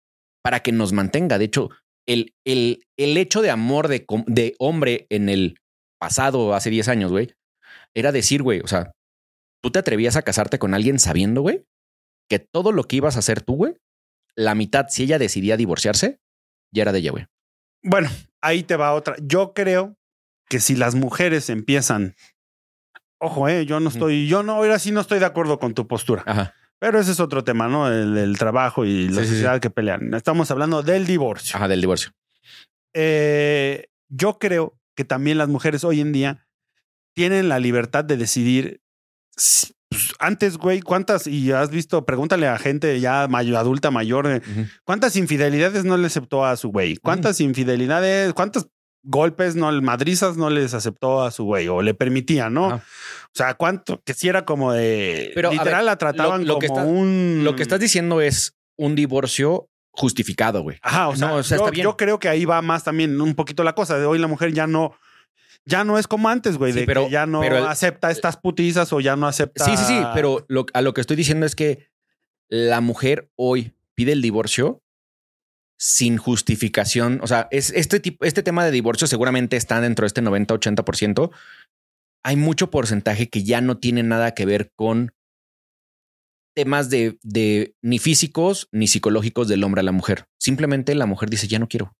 [0.43, 1.37] para que nos mantenga.
[1.37, 1.69] De hecho,
[2.07, 5.57] el, el, el hecho de amor de, de hombre en el
[5.99, 7.35] pasado, hace 10 años, güey,
[7.93, 8.91] era decir, güey, o sea,
[9.61, 11.65] tú te atrevías a casarte con alguien sabiendo, güey,
[12.29, 13.75] que todo lo que ibas a hacer tú, güey,
[14.35, 16.19] la mitad, si ella decidía divorciarse,
[16.73, 17.25] ya era de ella, güey.
[17.83, 18.09] Bueno,
[18.41, 19.15] ahí te va otra.
[19.21, 19.97] Yo creo
[20.49, 22.15] que si las mujeres empiezan,
[23.19, 25.87] ojo, eh, yo no estoy, yo no, ahora sí no estoy de acuerdo con tu
[25.87, 26.53] postura, Ajá.
[26.79, 27.87] pero ese es otro tema, ¿no?
[27.91, 29.29] El, el trabajo y la Sí, sí, sí.
[29.33, 30.13] sociedad que pelean.
[30.13, 31.55] Estamos hablando del divorcio.
[31.55, 32.11] Ajá, del divorcio.
[32.93, 36.45] Eh, yo creo que también las mujeres hoy en día
[37.15, 38.81] tienen la libertad de decidir.
[39.91, 41.27] Pues, antes, güey, ¿cuántas?
[41.27, 44.41] Y has visto, pregúntale a gente ya mayor, adulta, mayor, eh.
[44.85, 46.95] ¿cuántas infidelidades no le aceptó a su güey?
[46.97, 48.67] ¿Cuántas infidelidades, cuántos
[49.03, 52.67] golpes, no, madrizas no les aceptó a su güey o le permitía, no?
[52.67, 52.81] O
[53.33, 55.31] sea, cuánto, que si era como de.
[55.35, 57.41] Pero, literal ver, la trataban lo- lo que como está- un.
[57.43, 60.77] Lo que estás diciendo es un divorcio justificado, güey.
[60.81, 61.83] Ajá, o sea, No, o sea, yo, está bien.
[61.83, 63.97] yo creo que ahí va más también un poquito la cosa.
[63.99, 64.93] De hoy la mujer ya no,
[65.65, 68.37] ya no es como antes, güey, Sí, de pero- que ya no pero acepta estas
[68.37, 69.65] putizas o ya no acepta.
[69.65, 71.89] Sí, sí, sí, pero lo- a lo que estoy diciendo es que
[72.49, 74.81] la mujer hoy pide el divorcio
[75.79, 77.19] sin justificación.
[77.23, 81.31] O sea, es este tipo, este tema de divorcio seguramente está dentro de este 90-80%.
[82.23, 85.11] Hay mucho porcentaje que ya no tiene nada que ver con
[86.55, 90.25] temas de, de ni físicos ni psicológicos del hombre a la mujer.
[90.39, 91.95] Simplemente la mujer dice, ya no quiero.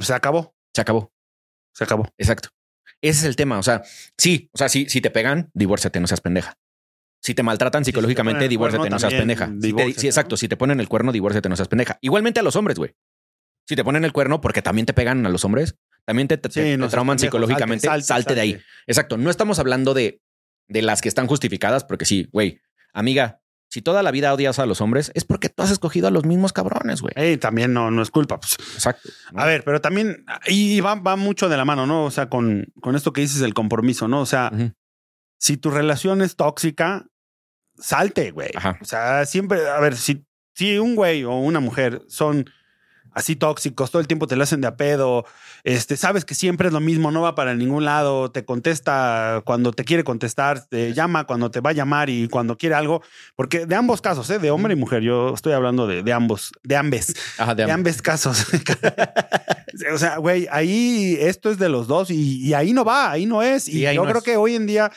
[0.00, 1.12] Se acabó, Se acabó.
[1.74, 2.08] se acabó.
[2.18, 2.48] Exacto.
[3.02, 3.58] Ese es el tema.
[3.58, 3.82] O sea,
[4.16, 6.58] sí, o sea, sí, si te pegan, divórciate, no seas pendeja.
[7.22, 9.46] Si te maltratan si te psicológicamente, el divórciate, no seas pendeja.
[9.60, 10.34] Si te- sí, exacto.
[10.34, 10.36] ¿no?
[10.36, 11.98] Si te ponen el cuerno, divórciate, no seas pendeja.
[12.00, 12.94] Igualmente a los hombres, güey.
[13.66, 16.48] Si te ponen el cuerno porque también te pegan a los hombres, también te, te-
[16.48, 18.60] Sí, te no seas trauman pendejo, psicológicamente, salte, salte, de ahí.
[18.86, 19.16] Exacto.
[19.18, 20.22] No estamos hablando de,
[20.68, 22.60] de las que están justificadas, porque sí, güey,
[22.92, 26.10] amiga, si toda la vida odias a los hombres, es porque tú has escogido a
[26.10, 27.12] los mismos cabrones, güey.
[27.16, 28.40] Ey, también no, no es culpa.
[28.40, 28.56] Pues.
[28.74, 29.10] Exacto.
[29.32, 29.42] ¿no?
[29.42, 32.04] A ver, pero también, y va, va mucho de la mano, ¿no?
[32.04, 34.20] O sea, con, con esto que dices del compromiso, ¿no?
[34.20, 34.50] O sea,
[35.38, 37.06] si tu relación es tóxica,
[37.76, 38.50] salte, güey.
[38.54, 38.78] Ajá.
[38.80, 42.48] O sea, siempre, a ver, si, si un güey o una mujer son
[43.18, 45.24] así tóxicos, todo el tiempo te lo hacen de a pedo,
[45.64, 49.72] este, sabes que siempre es lo mismo, no va para ningún lado, te contesta cuando
[49.72, 53.02] te quiere contestar, te llama cuando te va a llamar y cuando quiere algo,
[53.36, 54.38] porque de ambos casos, ¿eh?
[54.38, 57.72] de hombre y mujer, yo estoy hablando de, de ambos, de ambes, Ajá, de de
[57.72, 58.02] ambos.
[58.02, 58.46] casos.
[59.92, 63.26] o sea, güey, ahí esto es de los dos y, y ahí no va, ahí
[63.26, 63.68] no es.
[63.68, 64.24] Y yo no creo es.
[64.24, 64.90] que hoy en día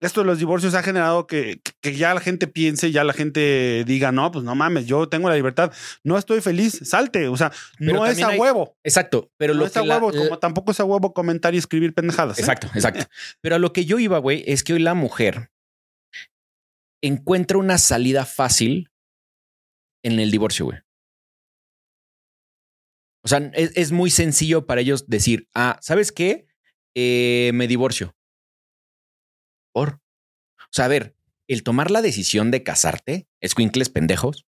[0.00, 3.84] esto de los divorcios ha generado que, que ya la gente piense, ya la gente
[3.86, 7.28] diga, no, pues no mames, yo tengo la libertad, no estoy feliz, salte.
[7.28, 8.76] O sea, Pero no es a hay- huevo.
[8.84, 9.30] Exacto.
[9.38, 11.58] Pero no lo es que a huevo, la- como tampoco es a huevo comentar y
[11.58, 12.38] escribir pendejadas.
[12.38, 12.42] ¿eh?
[12.42, 13.04] Exacto, exacto.
[13.40, 15.50] Pero a lo que yo iba, güey, es que hoy la mujer
[17.02, 18.90] encuentra una salida fácil
[20.04, 20.78] en el divorcio, güey.
[23.24, 26.46] O sea, es, es muy sencillo para ellos decir, ah, ¿sabes qué?
[26.94, 28.14] Eh, me divorcio.
[29.74, 29.94] Por.
[29.94, 31.16] O sea, a ver,
[31.48, 34.46] el tomar la decisión de casarte, escuincles pendejos,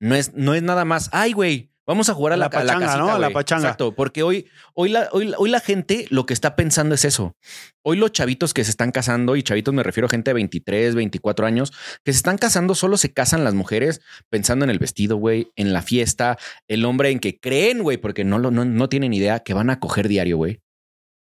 [0.00, 2.64] no es, no es nada más, ay, güey, Vamos a jugar a la, la a
[2.64, 3.12] la pachanga, casita, ¿no?
[3.12, 3.62] A la pachanga.
[3.64, 7.36] Exacto, porque hoy, hoy, la, hoy, hoy la gente lo que está pensando es eso.
[7.82, 10.94] Hoy los chavitos que se están casando, y chavitos me refiero a gente de 23,
[10.94, 15.18] 24 años, que se están casando, solo se casan las mujeres pensando en el vestido,
[15.18, 18.88] güey, en la fiesta, el hombre en que creen, güey, porque no, lo, no, no
[18.88, 20.62] tienen idea que van a coger diario, güey.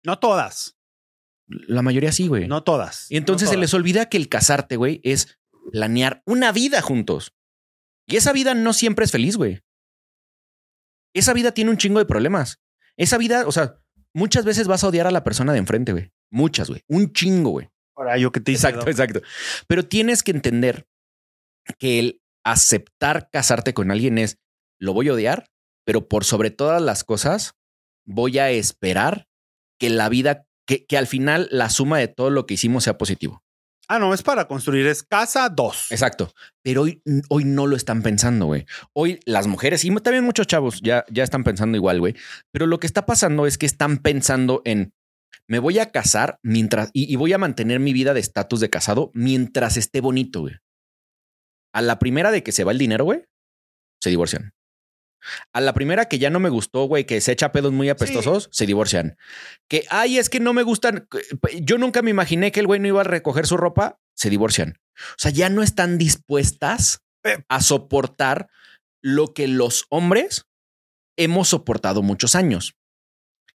[0.03, 0.78] No todas.
[1.49, 2.47] La mayoría sí, güey.
[2.47, 3.09] No todas.
[3.09, 5.39] Y entonces No se les olvida que el casarte, güey, es
[5.71, 7.33] planear una vida juntos.
[8.07, 9.61] Y esa vida no siempre es feliz, güey.
[11.13, 12.59] Esa vida tiene un chingo de problemas.
[12.97, 13.81] Esa vida, o sea,
[14.13, 16.11] muchas veces vas a odiar a la persona de enfrente, güey.
[16.31, 16.83] Muchas, güey.
[16.87, 17.69] Un chingo, güey.
[17.95, 18.67] Ahora yo que te hice.
[18.67, 19.21] Exacto, exacto.
[19.67, 20.87] Pero tienes que entender
[21.77, 24.37] que el aceptar casarte con alguien es,
[24.79, 25.51] lo voy a odiar,
[25.85, 27.55] pero por sobre todas las cosas,
[28.05, 29.27] voy a esperar
[29.79, 32.95] que la vida, que, que al final la suma de todo lo que hicimos sea
[32.95, 33.43] positivo.
[33.87, 34.85] Ah, no, es para construir.
[34.85, 35.87] Es casa dos.
[35.91, 36.31] Exacto.
[36.61, 38.67] Pero hoy, hoy no lo están pensando, güey.
[38.93, 42.15] Hoy las mujeres y también muchos chavos ya, ya están pensando igual, güey.
[42.51, 44.93] Pero lo que está pasando es que están pensando en
[45.47, 48.69] me voy a casar mientras y, y voy a mantener mi vida de estatus de
[48.69, 50.57] casado mientras esté bonito, güey.
[51.73, 53.25] A la primera de que se va el dinero, güey,
[54.03, 54.53] se divorcian.
[55.53, 58.49] A la primera que ya no me gustó, güey, que se echa pedos muy apestosos,
[58.51, 59.17] se divorcian.
[59.67, 61.07] Que, ay, es que no me gustan.
[61.61, 64.79] Yo nunca me imaginé que el güey no iba a recoger su ropa, se divorcian.
[64.97, 67.43] O sea, ya no están dispuestas Eh.
[67.49, 68.47] a soportar
[69.01, 70.45] lo que los hombres
[71.17, 72.75] hemos soportado muchos años.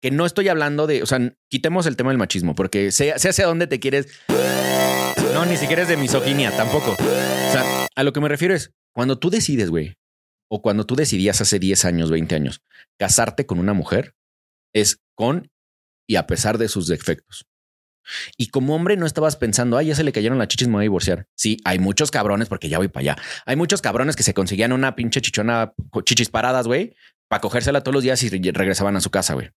[0.02, 1.20] Que no estoy hablando de, o sea,
[1.50, 4.08] quitemos el tema del machismo, porque sé, sé hacia dónde te quieres.
[5.34, 6.92] No, ni siquiera es de misoginia, tampoco.
[6.94, 9.96] O sea, a lo que me refiero es, cuando tú decides, güey,
[10.50, 12.62] o cuando tú decidías hace 10 años, 20 años,
[13.00, 14.16] casarte con una mujer,
[14.74, 15.52] es con
[16.08, 17.46] y a pesar de sus defectos.
[18.38, 20.82] Y como hombre no estabas pensando, ay, ya se le cayeron las chichis, me voy
[20.82, 21.28] a divorciar.
[21.38, 23.24] Sí, hay muchos cabrones, porque ya voy para allá.
[23.46, 26.96] Hay muchos cabrones que se conseguían una pinche chichona, chichis paradas, güey,
[27.28, 29.52] para cogérsela todos los días y re- regresaban a su casa, güey.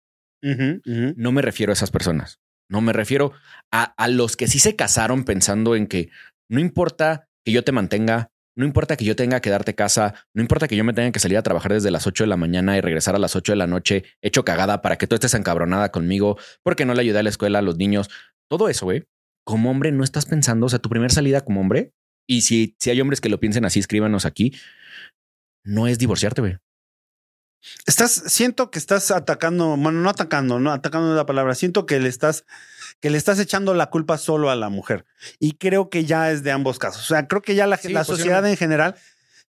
[1.16, 2.40] No me refiero a esas personas.
[2.68, 3.32] No me refiero
[3.70, 6.10] a, a los que sí se casaron pensando en que
[6.50, 10.42] no importa que yo te mantenga, no importa que yo tenga que darte casa, no
[10.42, 12.76] importa que yo me tenga que salir a trabajar desde las 8 de la mañana
[12.76, 15.90] y regresar a las 8 de la noche hecho cagada para que tú estés encabronada
[15.90, 18.10] conmigo porque no le ayudé a la escuela a los niños.
[18.48, 19.04] Todo eso, güey.
[19.44, 21.92] Como hombre no estás pensando, o sea, tu primera salida como hombre,
[22.28, 24.54] y si, si hay hombres que lo piensen así, escríbanos aquí,
[25.64, 26.58] no es divorciarte, güey.
[27.86, 31.54] Estás, siento que estás atacando, bueno, no atacando, no atacando la palabra.
[31.54, 32.44] Siento que le estás,
[33.02, 35.04] que le estás echando la culpa solo a la mujer.
[35.38, 37.02] Y creo que ya es de ambos casos.
[37.02, 38.50] O sea, creo que ya la, Sí, la sociedad posiblemente.
[38.52, 38.94] en general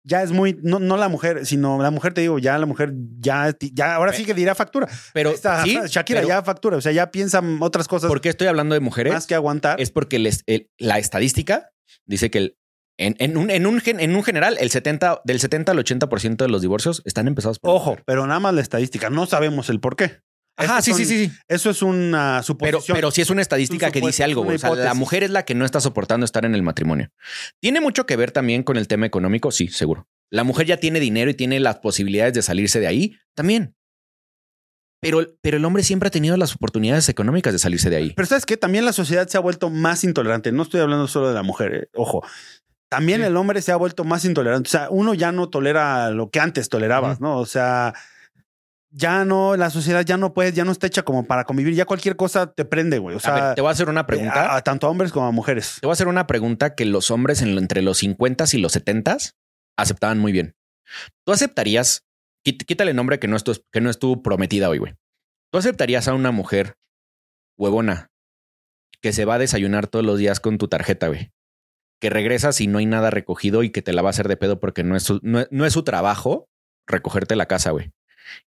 [0.04, 2.92] ya es muy, no, no la mujer, sino la mujer, te digo, ya la mujer
[3.20, 4.90] ya, ya ahora sí que dirá factura.
[5.14, 6.76] Pero Esta, sí, Shakira pero ya factura.
[6.78, 9.14] O sea, ya piensa otras cosas ¿por qué estoy hablando de mujeres?
[9.14, 9.80] más que aguantar.
[9.80, 11.70] es porque les- el- la estadística
[12.06, 12.58] dice que el-
[12.98, 16.48] en, en un, en, un, en un general, el 70, del 70 al 80% de
[16.50, 17.72] los divorcios están empezados por.
[17.74, 19.10] Ojo, pero nada más la estadística.
[19.10, 20.22] No sabemos el por qué.
[20.56, 21.32] Ajá, sí, son- sí, sí, sí.
[21.48, 22.96] Eso es una Pero, suposición.
[22.96, 24.42] pero sí es una estadística Un que dice algo.
[24.48, 27.10] O sea, la mujer es la que no está soportando estar en el matrimonio.
[27.60, 29.52] ¿Tiene mucho que ver también con el tema económico?
[29.52, 30.08] Sí, seguro.
[30.32, 33.76] La mujer ya tiene dinero y tiene las posibilidades de salirse de ahí también.
[35.02, 38.14] Pero, pero el hombre siempre ha tenido las oportunidades económicas de salirse de ahí.
[38.16, 40.52] Pero sabes que también la sociedad se ha vuelto más intolerante.
[40.54, 42.26] No estoy hablando solo de la mujer, eh, ojo.
[42.90, 43.28] También Sí.
[43.28, 44.68] el hombre se ha vuelto más intolerante.
[44.68, 47.20] O sea, uno ya no tolera lo que antes tolerabas.
[47.20, 47.38] ¿no?
[47.38, 47.94] O sea,
[48.96, 51.74] ya no, la sociedad ya no puede, ya no está hecha como para convivir.
[51.74, 53.16] Ya cualquier cosa te prende, güey.
[53.16, 54.54] O a sea, ver, te voy a hacer una pregunta.
[54.54, 55.78] a- a tanto a hombres como a mujeres.
[55.82, 58.72] Te voy a hacer una pregunta que los hombres en, entre los 50 y los
[58.74, 59.18] 70
[59.78, 60.56] aceptaban muy bien.
[61.26, 62.06] ¿Tú aceptarías,
[62.46, 64.94] quít- quítale el nombre que no es tu, que no es tu prometida hoy, güey?
[65.52, 66.76] ¿Tú aceptarías a una mujer
[67.58, 68.12] huevona
[69.02, 71.32] que se va a desayunar todos los días con tu tarjeta, güey?
[72.00, 74.38] Que regresas y no hay nada recogido y que te la va a hacer de
[74.38, 76.48] pedo porque no es su, no, no es su trabajo
[76.88, 77.92] recogerte la casa, güey.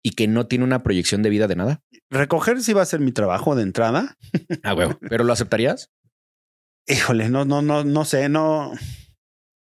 [0.03, 1.81] Y que no tiene una proyección de vida de nada.
[2.09, 4.17] Recoger sí va a ser mi trabajo de entrada.
[4.63, 4.89] Ah, güey.
[5.09, 5.91] ¿Pero lo aceptarías?
[6.87, 8.73] Híjole, no, no, no, no sé, no.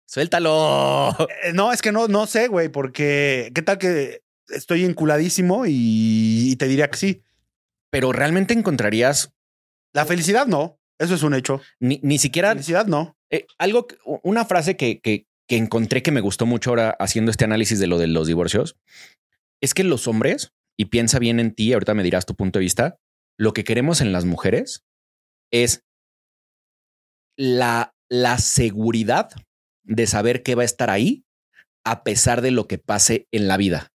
[0.07, 1.15] Suéltalo.
[1.43, 6.51] Eh, No, es que no, no sé, güey, porque qué tal que estoy enculadísimo y,
[6.51, 7.21] y te diría que sí.
[7.91, 9.33] Pero realmente encontrarías
[9.93, 10.79] La felicidad no.
[10.99, 11.61] Eso es un hecho.
[11.79, 13.17] ni, ni siquiera Felicidad no.
[13.29, 13.87] Eh, algo,
[14.23, 17.87] una frase que, que, que encontré que me gustó mucho ahora haciendo este análisis de
[17.87, 18.77] lo de los divorcios
[19.61, 22.63] es que los hombres, y piensa bien en ti, ahorita me dirás tu punto de
[22.63, 22.97] vista,
[23.37, 24.85] lo que queremos en las mujeres
[25.51, 25.83] es
[27.37, 29.29] la, la seguridad
[29.83, 31.25] de saber que va a estar ahí
[31.85, 33.91] a pesar de lo que pase en la vida.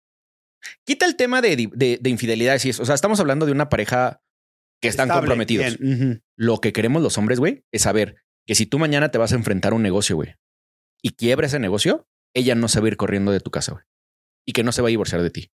[0.84, 2.82] Quita el tema de, de, de infidelidades y eso.
[2.82, 4.20] O sea, estamos hablando de una pareja
[4.80, 5.78] que están Estable, comprometidos.
[6.36, 8.16] Lo que queremos los hombres, güey, es saber
[8.46, 10.34] que si tú mañana te vas a enfrentar a un negocio, güey,
[11.02, 13.84] y quiebra ese negocio, ella no se va a ir corriendo de tu casa, güey.
[14.46, 15.50] Y que no se va a divorciar de ti.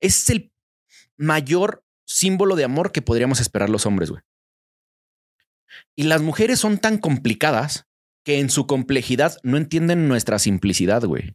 [0.00, 0.52] Es el
[1.16, 4.22] mayor símbolo de amor que podríamos esperar los hombres, güey.
[5.94, 7.86] Y las mujeres son tan complicadas
[8.24, 11.34] que en su complejidad no entienden nuestra simplicidad, güey.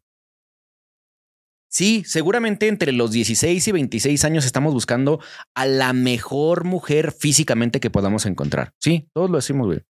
[1.69, 5.21] Sí, seguramente entre los 16 y 26 años estamos buscando
[5.55, 8.73] a la mejor mujer físicamente que podamos encontrar.
[8.77, 9.81] Sí, todos lo decimos, güey.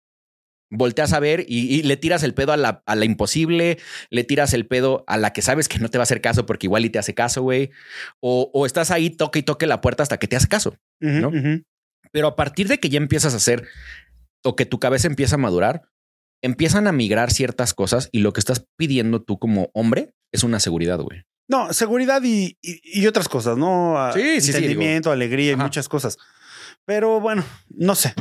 [0.74, 3.78] Volteas a ver y, y le tiras el pedo a la, a la imposible,
[4.10, 6.46] le tiras el pedo a la que sabes que no te va a hacer caso
[6.46, 7.72] porque igual y te hace caso, güey.
[8.22, 10.78] O, o estás ahí, toque y toque la puerta hasta que te hace caso.
[11.02, 11.30] ¿no?
[12.14, 13.68] Pero a partir de que ya empiezas a hacer
[14.44, 15.84] o que tu cabeza empieza a madurar,
[16.42, 20.60] empiezan a migrar ciertas cosas y lo que estás pidiendo tú como hombre es una
[20.60, 21.24] seguridad, güey.
[21.48, 24.10] No, seguridad y, y- y otras cosas, ¿no?
[24.14, 26.18] Sí, sí, sí, Entendimiento, alegría y muchas cosas.
[26.86, 28.14] Pero bueno, no sé.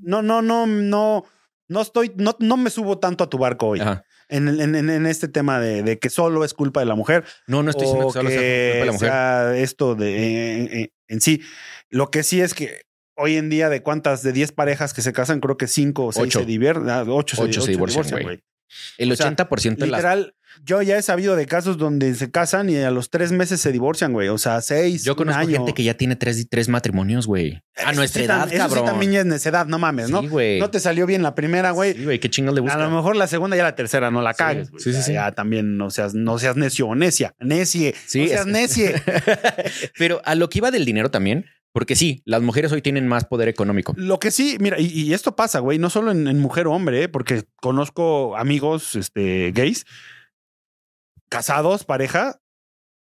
[0.00, 1.24] No, no, no, no,
[1.68, 4.04] no estoy, no, no me subo tanto a tu barco hoy Ajá.
[4.28, 7.24] en, en- en- este tema de, de que solo es culpa de la mujer.
[7.46, 9.08] No, no estoy diciendo que solo sea culpa de la mujer.
[9.08, 11.40] sea esto de en, en- en sí.
[11.90, 12.82] Lo que sí es que
[13.16, 16.12] hoy en día de cuántas, de 10 parejas que se casan, creo que 5 o
[16.12, 16.38] 6 Ocho.
[16.40, 16.88] se divierten.
[16.90, 18.42] Ah, 8 se, Ocho se ocho divorcian, güey.
[18.98, 20.34] El o sea, 80% de las Literal,
[20.64, 23.72] yo ya he sabido de casos donde se casan y a los tres meses se
[23.72, 24.28] divorcian, güey.
[24.28, 25.04] O sea, seis.
[25.04, 25.50] Yo un conozco año.
[25.58, 27.62] gente que ya tiene tres, tres matrimonios, güey.
[27.76, 28.84] A Eso nuestra sí edad, eso cabrón.
[28.84, 30.20] sí también es necedad, no mames, ¿no?
[30.20, 30.60] Sí, güey.
[30.60, 31.94] No te salió bien la primera, güey.
[31.94, 32.76] Sí, güey, qué chingas le a busca.
[32.78, 34.70] lo mejor la segunda ya la tercera no la cagues.
[34.70, 34.82] güey.
[34.82, 35.12] sí, sí, Ya- sí.
[35.14, 37.34] Ya también no seas, no seas necio o necia.
[37.40, 37.94] Necie.
[38.06, 38.94] Sí, no seas es- necie.
[39.98, 43.24] Pero a lo que iba del dinero también, porque sí, las mujeres hoy tienen más
[43.24, 43.94] poder económico.
[43.96, 46.72] Lo que sí, mira, y, y esto pasa, güey, no solo en, en mujer o
[46.72, 47.08] hombre, ¿eh?
[47.08, 49.86] porque conozco amigos este, gays,
[51.32, 52.38] casados, pareja,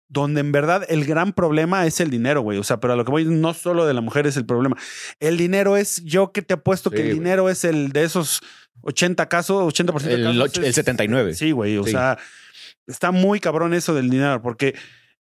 [0.09, 2.59] donde en verdad el gran problema es el dinero, güey.
[2.59, 4.77] O sea, pero a lo que voy, no solo de la mujer es el problema.
[5.19, 7.14] El dinero es, yo que te apuesto que el güey.
[7.19, 8.40] dinero es el de esos
[8.83, 10.59] 80 casos, 80% de El, casos.
[10.59, 11.35] el es- 79.
[11.35, 11.77] Sí, güey.
[11.77, 11.90] O Sí.
[11.90, 12.19] sea,
[12.87, 14.75] está muy cabrón eso del dinero, porque.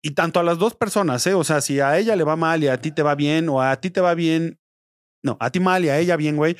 [0.02, 1.34] Y tanto a las dos personas, ¿eh?
[1.34, 3.60] O sea, si a ella le va mal y a ti te va bien, o
[3.60, 4.58] a ti te va bien.
[5.22, 6.56] No, a ti mal y a ella bien, güey.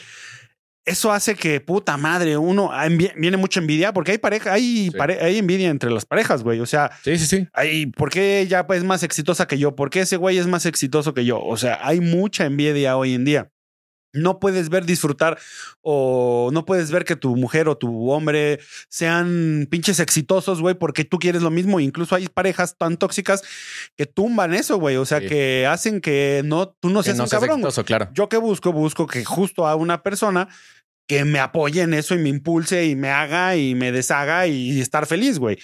[0.91, 4.91] Eso hace que, puta madre, uno ah, viene mucha envidia, porque hay pareja, hay, Sí.
[4.91, 6.61] pare- hay envidia entre las parejas, güey.
[6.61, 7.49] O sea, Sí, sí, sí.
[7.53, 9.77] hay, ¿por qué ella pues, es más exitosa que yo?
[9.77, 11.41] ¿Por qué ese güey es más exitoso que yo?
[11.41, 13.51] O sea, hay mucha envidia hoy en día.
[14.13, 15.39] No puedes ver disfrutar
[15.83, 21.05] o no puedes ver que tu mujer o tu hombre sean pinches exitosos, güey, porque
[21.05, 21.79] tú quieres lo mismo.
[21.79, 23.43] Incluso hay parejas tan tóxicas
[23.97, 24.97] que tumban eso, güey.
[24.97, 25.29] O sea, Sí.
[25.29, 27.61] que hacen que no, tú no seas no un seas cabrón.
[27.61, 27.69] güey.
[27.69, 28.09] exitoso, claro.
[28.13, 30.49] Yo que busco, busco que justo a una persona
[31.11, 34.81] que me apoye en eso y me impulse y me haga y me deshaga y
[34.81, 35.59] estar feliz, güey.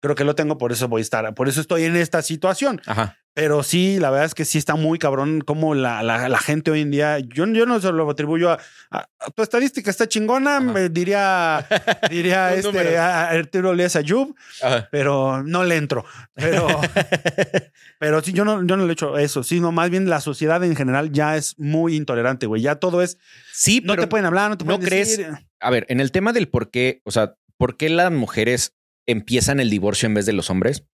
[0.00, 2.80] Creo que lo tengo, por eso voy a estar, por eso estoy en esta situación.
[2.86, 3.18] Ajá.
[3.38, 6.70] Pero sí, la verdad es que sí está muy cabrón como la, la, la gente
[6.70, 7.18] hoy en día.
[7.18, 8.58] Yo, yo no se lo atribuyo a,
[8.90, 11.66] a- a tu estadística está chingona, me diría,
[12.10, 14.88] diría este a- Arturo Elias Ayub, Ajá.
[14.90, 16.06] pero no le entro.
[16.34, 16.66] Pero,
[17.98, 20.74] pero sí, yo no, yo no le echo eso, sino más bien la sociedad en
[20.74, 22.62] general ya es muy intolerante, güey.
[22.62, 23.18] Ya todo es,
[23.52, 25.34] Sí, no pero te pueden hablar, no te ¿no pueden crees- decir.
[25.60, 28.74] a ver, en el tema del por qué, o sea, por qué las mujeres
[29.06, 30.84] empiezan el divorcio en vez de los hombres,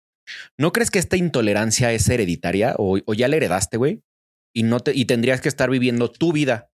[0.58, 4.02] ¿no crees que esta intolerancia es hereditaria o, o ya la heredaste, güey?
[4.54, 6.70] Y no te, y tendrías que estar viviendo tu vida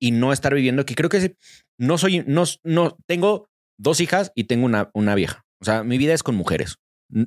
[0.00, 1.36] y no estar viviendo que creo que
[1.78, 5.44] no soy, no, no tengo dos hijas y tengo una, una vieja.
[5.60, 6.76] O sea, mi vida es con mujeres.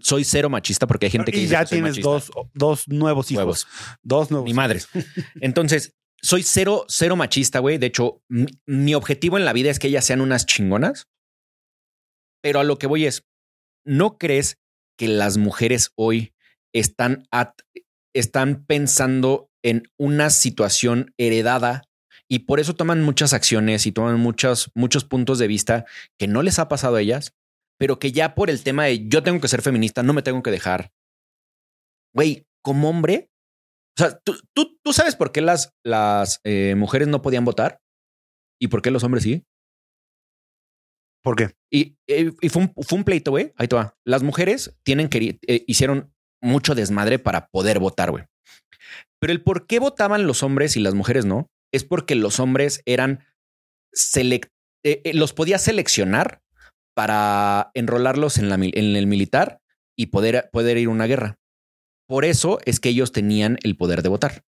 [0.01, 3.31] Soy cero machista porque hay gente que Y dice ya que tienes dos, dos nuevos
[3.31, 3.67] hijos.
[4.03, 4.47] Dos nuevos.
[4.47, 4.81] Mi madre.
[5.41, 7.77] Entonces, soy cero, cero machista, güey.
[7.77, 11.07] De hecho, mi, mi objetivo en la vida es que ellas sean unas chingonas.
[12.41, 13.25] Pero a lo que voy es,
[13.85, 14.57] ¿no crees
[14.97, 16.33] que las mujeres hoy
[16.73, 17.27] están,
[18.13, 21.83] están pensando en una situación heredada
[22.29, 25.85] y por eso toman muchas acciones y toman muchos, muchos puntos de vista
[26.19, 27.33] que no les ha pasado a ellas,
[27.79, 30.43] pero que ya por el tema de yo tengo que ser feminista, no me tengo
[30.43, 30.91] que dejar.
[32.13, 33.29] Güey, como hombre,
[33.97, 37.79] o sea, ¿tú, tú, tú sabes por qué las, las eh, mujeres no podían votar
[38.59, 39.45] y por qué los hombres sí.
[41.27, 41.49] ¿Por qué?
[41.69, 43.51] Y, eh, fue, un, pleito, güey.
[43.57, 43.97] Ahí te va.
[44.05, 48.23] Las mujeres tienen que eh, hicieron mucho desmadre para poder votar, güey.
[49.19, 52.81] Pero el por qué votaban los hombres y las mujeres no es porque los hombres
[52.85, 53.25] eran
[53.91, 54.53] select
[54.85, 56.41] eh, los podía seleccionar
[56.95, 59.59] para enrolarlos en, en el militar
[59.97, 61.35] y poder, poder ir a una guerra.
[62.07, 64.45] Por eso es que ellos tenían el poder de votar.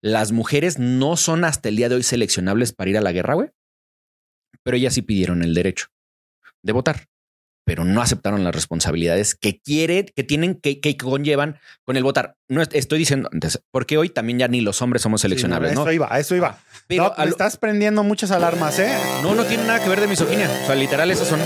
[0.00, 3.34] Las mujeres no son hasta el día de hoy seleccionables para ir a la guerra,
[3.34, 3.50] güey.
[4.64, 5.86] Pero ellas sí pidieron el derecho
[6.62, 7.06] de votar,
[7.64, 12.36] pero no aceptaron las responsabilidades que quiere, que tienen, que, que conllevan con el votar.
[12.48, 15.76] No est- estoy diciendo antes, porque hoy también ya ni los hombres somos seleccionables, Sí,
[15.76, 15.82] ¿no?
[15.82, 16.58] Eso iba, a eso iba.
[16.86, 18.92] Pero No, a me lo- estás prendiendo muchas alarmas, ¿eh?
[19.22, 20.48] no, no tiene nada que ver de misoginia.
[20.62, 21.40] O sea, literal, esas son,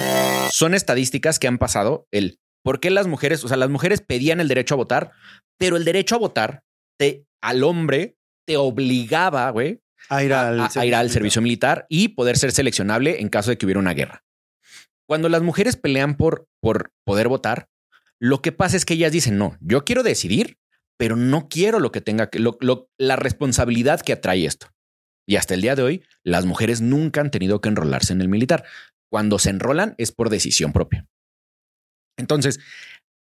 [0.50, 2.06] son estadísticas que han pasado.
[2.10, 5.12] El ¿Por qué las mujeres, o sea, las mujeres pedían el derecho a votar,
[5.56, 6.62] pero el derecho a votar
[6.98, 11.86] te, al hombre te obligaba, güey, A ir al, a- a ir al servicio militar
[11.88, 14.24] y poder ser seleccionable en caso de que hubiera una guerra.
[15.08, 17.68] Cuando las mujeres pelean por, por poder votar,
[18.20, 20.58] lo que pasa es que ellas dicen, no, yo quiero decidir,
[20.98, 24.68] pero no quiero lo que tenga que, lo- lo- la responsabilidad que atrae esto.
[25.28, 28.28] Y hasta el día de hoy, las mujeres nunca han tenido que enrolarse en el
[28.28, 28.64] militar.
[29.10, 31.06] Cuando se enrolan es por decisión propia.
[32.18, 32.60] Entonces,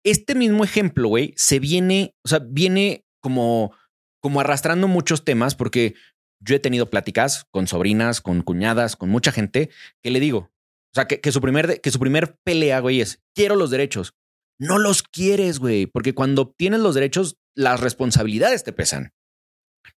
[0.05, 3.74] este mismo ejemplo, güey, se viene, o sea, viene como,
[4.21, 5.95] como arrastrando muchos temas porque
[6.46, 9.70] yo he tenido pláticas con sobrinas, con cuñadas, con mucha gente
[10.02, 13.22] que le digo, o sea, que, que su, primer, que su primer pelea, güey, es
[13.36, 14.14] quiero los derechos.
[14.60, 19.14] No los quieres, güey, porque cuando obtienes los derechos, las responsabilidades te pesan.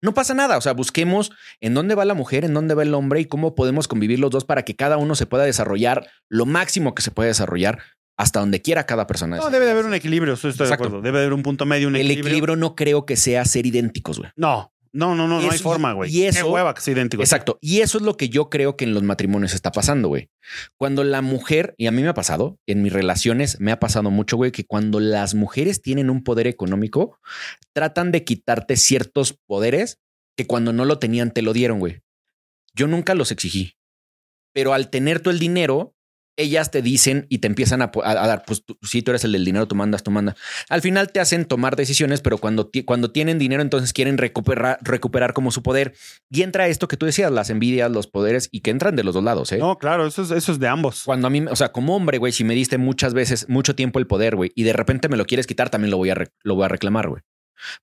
[0.03, 1.31] No pasa nada, o sea, busquemos
[1.61, 4.31] en dónde va la mujer, en dónde va el hombre y cómo podemos convivir los
[4.31, 7.81] dos para que cada uno se pueda desarrollar lo máximo que se puede desarrollar
[8.19, 9.37] hasta donde quiera cada persona.
[9.37, 10.69] No, debe de haber un equilibrio, estoy Exacto.
[10.69, 11.03] de acuerdo.
[11.03, 12.29] Debe de haber un punto medio, un El equilibrio.
[12.29, 14.31] equilibrio no creo que sea ser idénticos, güey.
[14.37, 16.15] No, no, no, no, no hay forma, güey.
[16.15, 17.23] y eso- Qué hueva que sea idéntico.
[17.23, 17.59] Exacto.
[17.61, 20.29] Y eso es lo que yo creo que en los matrimonios está pasando, güey.
[20.79, 24.11] Cuando la mujer, y a mí me ha pasado, en mis relaciones me ha pasado
[24.11, 27.19] mucho, güey, que cuando las mujeres tienen un poder económico,
[27.73, 29.99] tratan de quitarte ciertos poderes
[30.37, 32.03] que cuando no lo tenían te lo dieron, güey.
[32.75, 33.73] Yo nunca los exigí.
[34.53, 35.95] Pero al tener tú el dinero,
[36.37, 39.25] ellas te dicen y te empiezan a, a- a dar, pues tú, si tú eres
[39.25, 40.37] el del dinero, tú mandas, tú mandas.
[40.69, 45.33] Al final te hacen tomar decisiones, pero cuando, cuando tienen dinero, entonces quieren recuperar, recuperar
[45.33, 45.95] como su poder.
[46.31, 49.15] Y entra esto que tú decías, las envidias, los poderes, y que entran de los
[49.15, 49.59] dos lados, ¿eh?
[49.59, 51.03] No, claro, eso es, eso es de ambos.
[51.05, 53.99] Cuando a mí, o sea, como hombre, güey, si me diste muchas veces, mucho tiempo
[53.99, 56.55] el poder, güey, y de repente me lo quieres quitar, también lo voy a, lo
[56.55, 57.23] voy a reclamar, güey.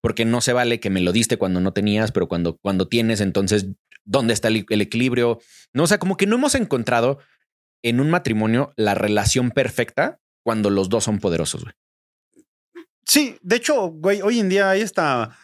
[0.01, 3.21] Porque no se vale que me lo diste cuando no tenías, pero cuando, cuando tienes,
[3.21, 3.67] entonces,
[4.05, 5.39] ¿dónde está el, el equilibrio?
[5.73, 7.17] No, o sea, como que no hemos encontrado
[7.83, 11.73] en un matrimonio la relación perfecta cuando los dos son poderosos, güey.
[13.05, 15.37] Sí, de hecho, güey, hoy en día hay hasta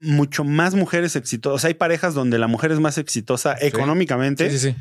[0.00, 1.54] mucho más mujeres exitosas.
[1.54, 4.74] O sea, hay parejas donde la mujer es más exitosa económicamente sí.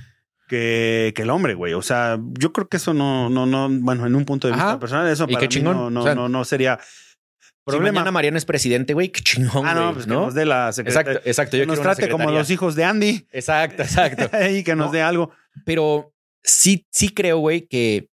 [0.48, 1.74] que, que el hombre, güey.
[1.74, 4.80] O sea, yo creo que eso no, no, no, bueno, en un punto de vista
[4.80, 7.92] personal, eso para mí no, no, O sea, no, no sería Si problema.
[8.00, 10.72] mañana Mariano es presidente, güey, qué chingón, ah, no, güey, pues que nos dé la
[10.72, 11.12] secretaria.
[11.12, 11.52] Exacto, exacto.
[11.52, 14.30] Que Yo nos quiero una trate como los hijos de Andy Exacto, exacto.
[14.50, 14.92] y que nos No.
[14.94, 15.32] dé algo.
[15.66, 16.12] Pero
[16.52, 18.10] sí, sí creo, güey, que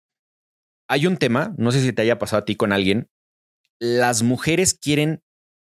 [0.89, 3.07] hay un tema, no sé si te haya pasado a ti con alguien,
[3.79, 5.21] las mujeres quieren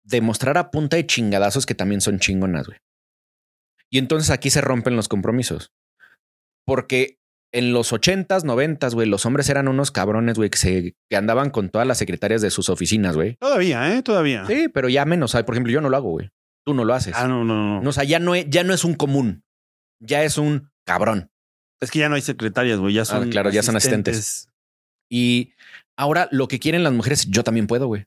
[0.05, 2.79] demostrar a punta de chingadazos que también son chingonas, güey.
[3.91, 5.73] Y entonces aquí se rompen los compromisos.
[6.67, 7.19] Porque
[7.53, 11.51] en los ochentas, noventas, güey, los hombres eran unos cabrones, güey, que, se, que andaban
[11.51, 13.37] con todas las secretarias de sus oficinas, güey.
[13.37, 14.03] Todavía, ¿eh?
[14.03, 14.45] Todavía.
[14.47, 15.31] Sí, pero ya menos.
[15.31, 15.45] ¿sabes?
[15.45, 16.31] Por ejemplo, yo no lo hago, güey.
[16.67, 17.15] Tú no lo haces.
[17.17, 17.83] Ah, no, no, no.
[17.83, 19.45] No, o sea, ya no, es, ya no es un común.
[20.01, 21.31] Ya es un cabrón.
[21.81, 22.95] Es que ya no hay secretarias, güey.
[22.95, 23.29] Ya son.
[23.29, 23.77] Ah, claro, ya son
[25.11, 25.53] Y
[25.97, 28.07] ahora lo que quieren las mujeres, yo también puedo, güey.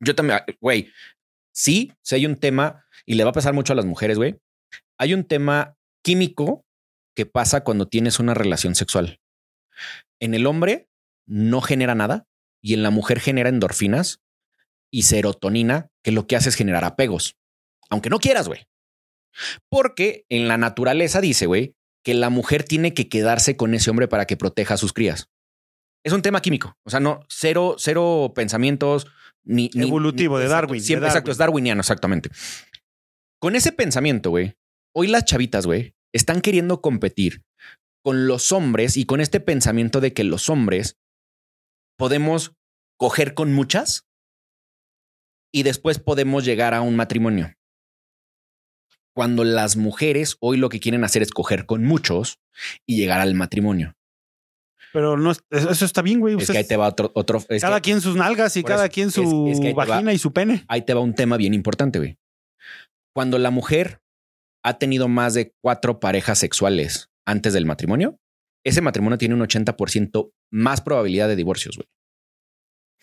[0.00, 0.92] Yo también, ah, güey.
[1.52, 4.38] Sí, si hay un tema y le va a pasar mucho a las mujeres, güey.
[4.98, 6.64] Hay un tema químico
[7.16, 9.20] que pasa cuando tienes una relación sexual.
[10.20, 10.88] En el hombre
[11.26, 12.26] no genera nada
[12.62, 14.20] y en la mujer genera endorfinas
[14.90, 17.36] y serotonina, que lo que hace es generar apegos.
[17.90, 18.66] Aunque no quieras, güey.
[19.68, 21.74] Porque en la naturaleza dice, güey,
[22.08, 25.28] que la mujer tiene que quedarse con ese hombre para que proteja a sus crías.
[26.02, 26.74] Es un tema químico.
[26.86, 29.06] O sea, no, cero, cero pensamientos
[29.44, 29.68] ni.
[29.74, 31.32] ni- Evolutivo, de exacto, Darwin, de Siempre, exacto, Darwin.
[31.32, 32.30] es darwiniano, exactamente.
[33.38, 34.54] Con ese pensamiento, güey,
[34.96, 37.42] hoy las chavitas, güey, están queriendo competir
[38.02, 40.96] con los hombres y con este pensamiento de que los hombres
[41.98, 42.54] podemos
[42.98, 44.08] coger con muchas
[45.52, 47.52] y después podemos llegar a un matrimonio.
[49.18, 52.38] Cuando las mujeres hoy lo que quieren hacer es coger con muchos
[52.86, 53.94] y llegar al matrimonio.
[54.92, 56.36] Pero no, es- eso está bien, güey.
[56.38, 58.84] Es que ahí te va otro, otro es cada que quien sus nalgas y cada
[58.84, 59.86] eso, quien su es que ahí te va.
[59.86, 60.64] vagina y su pene.
[60.68, 62.16] ahí te va un tema bien importante, güey.
[63.12, 64.00] Cuando la mujer
[64.64, 68.20] ha tenido más de cuatro parejas sexuales antes del matrimonio,
[68.64, 71.88] ese matrimonio tiene un 80% más probabilidad de divorcios, güey.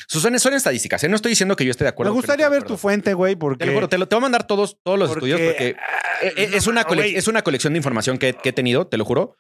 [0.07, 1.03] Sus son, son estadísticas.
[1.03, 1.09] ¿eh?
[1.09, 2.11] No estoy diciendo que yo esté de Me acuerdo.
[2.11, 3.73] no gustaría ver tu fuente, güey, Te porque.
[3.73, 6.33] juro, te, lo, te voy a mandar todos, todos los porque- estudios porque Ah, Eh,
[6.37, 9.05] eh, es, una no, es una colección de información que, que he tenido, te lo
[9.05, 9.35] juro.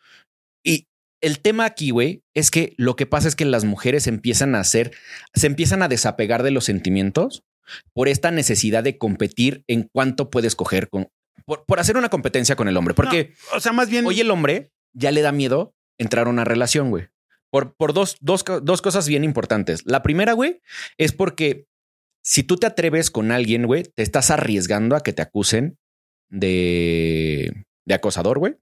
[0.63, 0.87] Y
[1.21, 4.59] el tema aquí, güey, es que lo que pasa es que las mujeres empiezan a
[4.59, 4.91] hacer,
[5.33, 7.43] se empiezan a desapegar de los sentimientos
[7.93, 11.07] por esta necesidad de competir en cuánto puedes coger con,
[11.45, 12.93] por, por hacer una competencia con el hombre.
[12.93, 14.05] Porque O sea, más bien.
[14.05, 17.07] hoy el hombre ya le da miedo entrar a una relación, güey.
[17.55, 19.85] Por, por dos, dos, dos cosas bien importantes.
[19.85, 20.59] La primera, güey,
[20.97, 21.69] es porque
[22.21, 25.77] si tú te atreves con alguien, güey, te estás arriesgando a que te acusen
[26.27, 28.57] de, acosador, güey.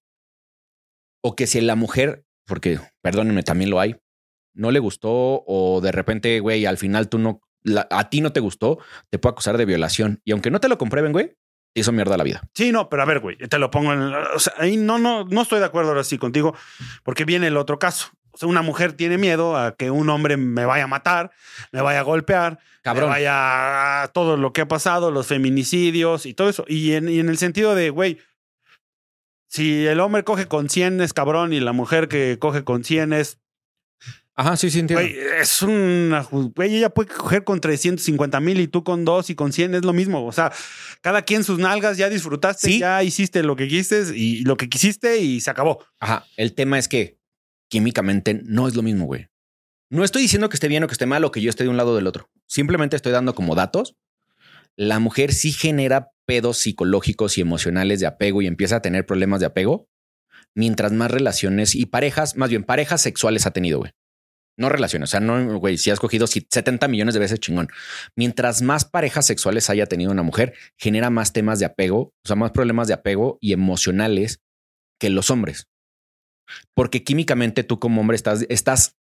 [1.24, 3.96] O que si la mujer, porque perdónenme, también lo hay,
[4.54, 7.41] no le gustó o de repente, güey, al final tú no,
[7.89, 8.78] a ti no te gustó,
[9.10, 10.22] te puede acusar de violación.
[10.24, 11.36] Y aunque no te lo comprueben, güey,
[11.74, 12.44] te hizo mierda la vida.
[12.54, 14.02] Sí, no, pero a ver, güey, te lo pongo en.
[14.04, 16.56] O sea, ahí no, no, no estoy de acuerdo ahora sí contigo,
[17.02, 18.12] porque viene el otro caso.
[18.34, 21.32] O sea, una mujer tiene miedo a que un hombre me vaya a matar,
[21.72, 23.06] me vaya a golpear, Cabrón.
[23.06, 26.66] me vaya a todo lo que ha pasado, los feminicidios y todo eso.
[26.68, 28.20] Y en, y en el sentido de, güey,
[29.48, 33.14] si el hombre coge con 100 es cabrón y la mujer que coge con 100
[33.14, 33.38] es
[34.36, 35.06] Ajá, sí, sí, entiendo.
[35.06, 36.24] Güey, es una.
[36.24, 39.86] Güey, ella puede coger con 350 mil y tú con dos y con 100 es
[39.86, 40.26] lo mismo.
[40.26, 40.52] O sea,
[41.02, 42.80] cada quien sus nalgas, ya disfrutaste, Sí.
[42.80, 45.86] ya hiciste lo que quisiste y lo que quisiste y se acabó.
[46.00, 46.26] Ajá.
[46.36, 47.20] El tema es que
[47.74, 49.30] químicamente no es lo mismo, güey.
[49.89, 51.71] No estoy diciendo que esté bien o que esté mal o que yo esté de
[51.71, 52.30] un lado o del otro.
[52.47, 53.95] Simplemente estoy dando como datos.
[54.76, 59.39] La mujer sí genera pedos psicológicos y emocionales de apego y empieza a tener problemas
[59.39, 59.89] de apego
[60.53, 63.91] mientras más relaciones y parejas, más bien parejas sexuales ha tenido, güey.
[64.55, 67.69] No relaciones, o sea, no, güey, si has cogido 70 millones de veces chingón.
[68.15, 72.36] Mientras más parejas sexuales haya tenido una mujer, genera más temas de apego, o sea,
[72.36, 74.41] más problemas de apego y emocionales
[74.99, 75.65] que los hombres.
[76.74, 78.98] Porque químicamente tú como hombre estás, estás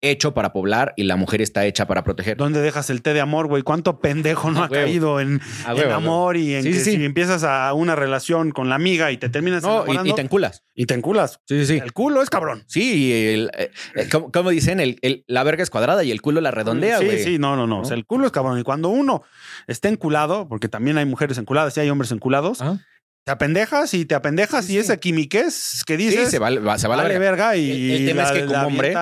[0.00, 2.36] hecho para poblar y la mujer está hecha para proteger.
[2.36, 3.62] ¿Dónde dejas el té de amor, güey?
[3.62, 4.84] ¿Cuánto pendejo no A ha huevo.
[4.84, 5.40] caído en,
[5.74, 9.12] huevo, amor y en Sí, que sí, si empiezas a una relación con la amiga
[9.12, 10.62] y te terminas No, y, y te enculas.
[10.74, 11.40] y te enculas?
[11.48, 11.80] Sí, sí, sí.
[11.82, 12.64] El culo es cabrón.
[12.66, 16.42] Sí, el, eh, eh, como, como dicen, el, la verga es cuadrada y el culo
[16.42, 17.24] la redondea, Sí, güey.
[17.24, 17.80] sí, no, no, no.
[17.80, 18.58] O sea, el culo es cabrón.
[18.58, 19.22] Y cuando uno
[19.68, 22.78] está enculado, porque también hay mujeres enculadas y hay hombres enculados, Ajá.
[23.24, 24.78] Te apendejas y te apendejas Sí, y sí.
[24.80, 27.48] esa quimiquez que Sí, dices se va, va- se va a la vale verga.
[27.50, 28.94] verga y El- el tema es que como hombre-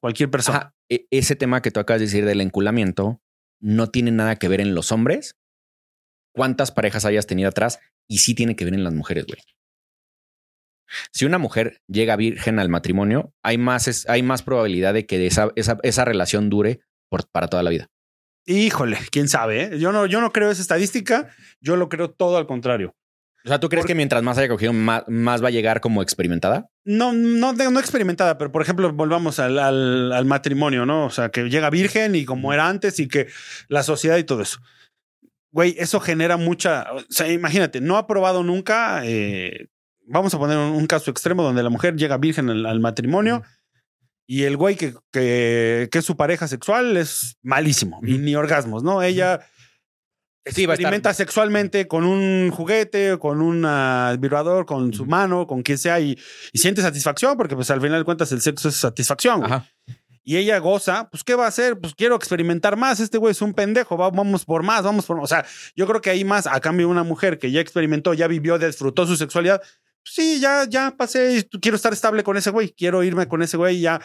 [0.00, 0.58] cualquier persona.
[0.58, 3.20] Ajá, e- ese tema que tú acabas de decir del enculamiento
[3.60, 5.36] no tiene nada que ver en los hombres,
[6.34, 9.40] cuántas parejas hayas tenido atrás, y sí tiene que ver en las mujeres, güey.
[11.12, 15.26] Si una mujer llega virgen al matrimonio, hay más, es- hay más probabilidad de que
[15.26, 17.86] esa, esa, esa relación dure por, para toda la vida.
[18.46, 19.62] Híjole, quién sabe.
[19.74, 19.78] ¿eh?
[19.78, 21.30] Yo no, yo no creo esa estadística.
[21.60, 22.94] Yo lo creo todo al contrario.
[23.44, 26.00] O sea, ¿tú crees que mientras más haya cogido, más, más va a llegar como
[26.02, 26.68] experimentada?
[26.84, 31.06] No, no, no experimentada, pero por ejemplo, volvamos al, al- al matrimonio, ¿no?
[31.06, 33.26] O sea, que llega virgen y como era antes y que
[33.68, 34.58] la sociedad y todo eso.
[35.52, 36.86] Güey, eso genera mucha.
[36.92, 39.02] O sea, imagínate, no ha probado nunca.
[39.04, 39.66] eh,
[40.06, 43.42] vamos a poner un, un caso extremo donde la mujer llega virgen al, al matrimonio
[44.26, 48.82] y el güey que, que, que es su pareja sexual es malísimo y ni orgasmos,
[48.84, 49.02] ¿no?
[49.02, 49.40] Ella.
[50.44, 55.62] Sí, estar- experimenta sexualmente con un juguete, con un ah, vibrador, con su mano, con
[55.62, 56.18] quien sea, y,
[56.52, 59.44] y siente satisfacción, porque pues al final de cuentas el sexo es satisfacción.
[59.44, 59.66] Ajá.
[60.24, 61.78] Y ella goza, pues ¿qué va a hacer?
[61.80, 65.16] Pues quiero experimentar más, este güey es un pendejo, va- vamos por más, vamos por
[65.16, 65.24] más.
[65.24, 65.44] O sea,
[65.76, 69.06] yo creo que hay más, a cambio una mujer que ya experimentó, ya vivió, disfrutó
[69.06, 73.26] su sexualidad, pues, sí, ya, ya pasé, quiero estar estable con ese güey, quiero irme
[73.28, 74.00] con ese güey, ya,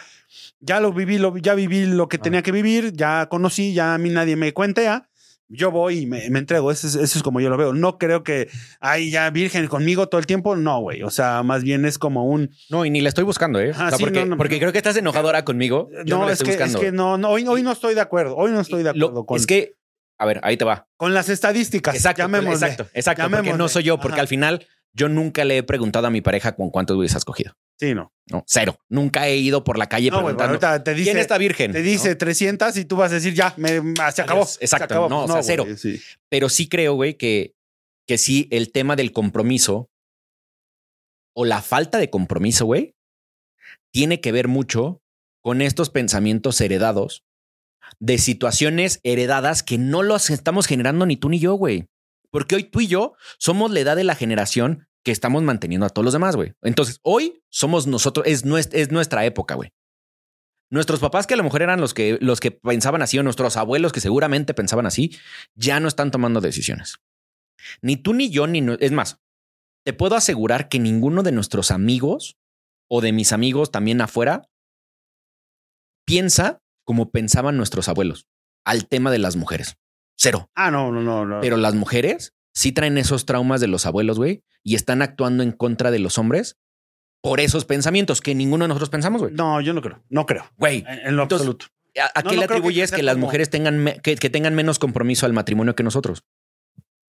[0.60, 3.98] ya lo viví, lo, ya viví lo que tenía que vivir, ya conocí, ya a
[3.98, 5.07] mí nadie me cuentea.
[5.50, 6.70] Yo voy y me, me entrego.
[6.70, 7.72] Eso es, eso es como yo lo veo.
[7.72, 8.48] No creo que
[8.80, 10.56] hay ya virgen conmigo todo el tiempo.
[10.56, 11.02] No, güey.
[11.02, 12.50] O sea, más bien es como un.
[12.68, 13.70] No, y ni la estoy buscando, ¿eh?
[13.70, 14.60] Ajá, O sea, sí, porque, no, no, porque no.
[14.60, 15.88] creo que estás enojadora conmigo.
[16.04, 16.80] Yo no, no, la es, estoy que, es buscando.
[16.80, 18.36] que no, no hoy, hoy no estoy de acuerdo.
[18.36, 19.74] Hoy no estoy de Lo- acuerdo con, Es que,
[20.18, 20.86] a ver, ahí te va.
[20.96, 21.94] con las estadísticas.
[21.94, 22.52] Exacto, llamémosle.
[22.66, 23.30] exacto, exacto.
[23.30, 24.22] Porque no soy yo, porque Ajá.
[24.22, 24.66] al final
[24.98, 27.54] yo nunca le he preguntado a mi pareja con cuántos güeyes has cogido.
[27.78, 28.12] Sí, no.
[28.26, 28.78] No, cero.
[28.88, 31.72] Nunca he ido por la calle No, preguntando ahorita te dice, quién está virgen.
[31.72, 32.18] te dice ¿no?
[32.18, 33.80] 300 y tú vas a decir ya, me,
[34.12, 34.42] se acabó.
[34.42, 35.08] Exacto, se acabó.
[35.08, 35.64] no, o sea, cero.
[35.76, 36.00] sí.
[36.28, 37.54] Pero sí creo, güey, que,
[38.06, 39.88] que sí el tema del compromiso
[41.34, 42.96] o la falta de compromiso, güey,
[43.92, 45.00] tiene que ver mucho
[45.40, 47.22] con estos pensamientos heredados
[48.00, 51.86] de situaciones heredadas que no los estamos generando ni tú ni yo, güey.
[52.30, 55.90] Porque hoy tú y yo somos la edad de la generación que estamos manteniendo a
[55.90, 56.52] todos los demás, güey.
[56.62, 59.70] Entonces, hoy somos nosotros, es, nues- es nuestra época, güey.
[60.70, 63.56] Nuestros papás, que a lo mejor eran los que, los que pensaban así, o nuestros
[63.56, 65.16] abuelos que seguramente pensaban así,
[65.54, 66.96] ya no están tomando decisiones.
[67.80, 68.60] Ni tú ni yo, ni...
[68.60, 69.18] no- Es más,
[69.84, 72.36] te puedo asegurar que ninguno de nuestros amigos
[72.90, 74.48] o de mis amigos también afuera
[76.06, 78.26] piensa como pensaban nuestros abuelos
[78.64, 79.76] al tema de las mujeres.
[80.16, 80.50] Cero.
[80.54, 81.24] Ah, no, no, no.
[81.24, 81.40] no.
[81.40, 85.52] Pero las mujeres sí traen esos traumas de los abuelos, güey, y están actuando en
[85.52, 86.56] contra de los hombres
[87.22, 89.32] por esos pensamientos que ninguno de nosotros pensamos, güey.
[89.34, 90.02] No, yo no creo.
[90.08, 90.50] No creo.
[90.56, 91.66] Güey, En, en lo Entonces, absoluto.
[92.00, 94.16] ¿a, a no, qué no le que atribuyes sea que, las como- mujeres tengan que,
[94.16, 96.24] que tengan menos compromiso al matrimonio que nosotros?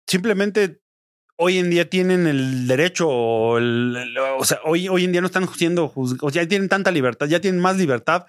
[0.07, 0.81] Simplemente
[1.37, 5.27] hoy en día tienen el derecho, o, el- o sea, hoy, hoy en día no
[5.27, 8.25] están siendo juzgados, o sea, ya tienen tanta libertad, ya tienen más libertad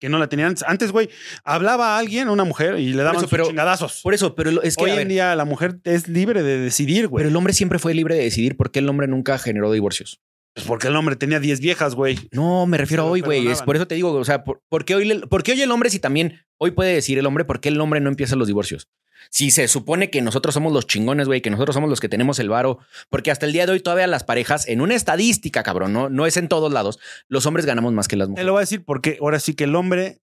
[0.00, 0.64] que no la tenían antes.
[0.66, 1.08] Antes, güey,
[1.44, 4.00] hablaba a alguien, una mujer, y le daban eso, sus pero- chingadazos.
[4.02, 7.06] Por eso, pero es que hoy en ver, día la mujer es libre de decidir,
[7.08, 7.20] güey.
[7.20, 10.20] pero el hombre siempre fue libre de decidir por qué el hombre nunca generó divorcios.
[10.54, 12.18] Pues porque el hombre tenía 10 viejas, güey.
[12.32, 13.46] No, me refiero a hoy, güey.
[13.46, 15.62] Es por eso te digo, o sea, ¿por, por qué hoy, le- por qué hoy
[15.62, 18.34] el hombre si también hoy puede decir el hombre por qué el hombre no empieza
[18.34, 18.88] los divorcios?
[19.28, 22.38] Si se supone que nosotros somos los chingones, güey, que nosotros somos los que tenemos
[22.38, 22.78] el varo,
[23.10, 26.26] porque hasta el día de hoy todavía las parejas, en una estadística, cabrón, no, no
[26.26, 26.98] es en todos lados,
[27.28, 28.46] los hombres ganamos más que las Te mujeres.
[28.46, 30.20] lo voy a decir porque ahora sí que el hombre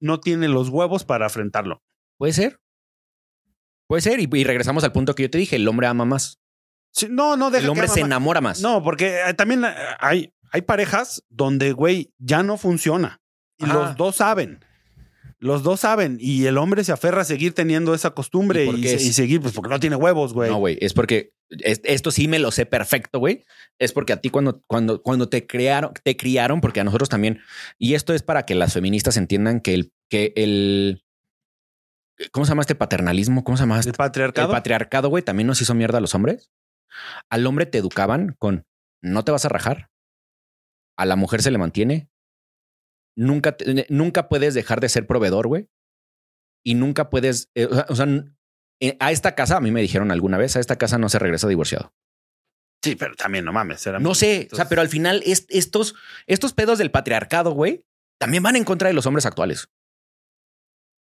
[0.00, 1.82] no tiene los huevos para afrontarlo.
[2.18, 2.60] Puede ser.
[3.88, 4.20] Puede ser.
[4.20, 6.38] Y, y regresamos al punto que yo te dije, el hombre ama más.
[6.92, 8.60] Sí, no, no deja El hombre que se enamora más.
[8.60, 13.20] No, porque eh, también eh, hay, hay parejas donde, güey, ya no funciona.
[13.58, 13.74] Y Ajá.
[13.74, 14.64] los dos saben.
[15.46, 16.18] Los dos saben.
[16.20, 19.54] Y el hombre se aferra a seguir teniendo esa costumbre ¿Y y, se- seguir, pues
[19.54, 20.50] porque no tiene huevos, güey.
[20.50, 23.44] No, güey, es porque es- esto sí me lo sé perfecto, güey.
[23.78, 27.40] Es porque a ti cuando, cuando, cuando te crearon, te criaron, porque a nosotros también,
[27.78, 31.04] y esto es para que las feministas entiendan que el, que el,
[32.32, 33.44] ¿cómo se llama este paternalismo?
[33.44, 33.78] ¿Cómo se llama?
[33.78, 33.90] este?
[33.90, 34.48] el patriarcado.
[34.48, 36.50] El patriarcado, güey, también nos hizo mierda a los hombres.
[37.30, 38.64] Al hombre te educaban con
[39.02, 39.90] no te vas a rajar.
[40.98, 42.08] A la mujer se le mantiene.
[43.16, 45.68] Nunca, te- nunca puedes dejar de ser proveedor, güey.
[46.64, 48.06] Y nunca puedes, eh, o sea,
[48.80, 51.18] eh, a esta casa, a mí me dijeron alguna vez, a esta casa no se
[51.18, 51.92] regresa divorciado.
[52.84, 53.84] sí, pero también no mames.
[53.86, 55.96] era- No sé, o sea, pero al final es- estos,
[56.28, 57.84] estos pedos del patriarcado, güey,
[58.20, 59.68] también van en contra de los hombres actuales.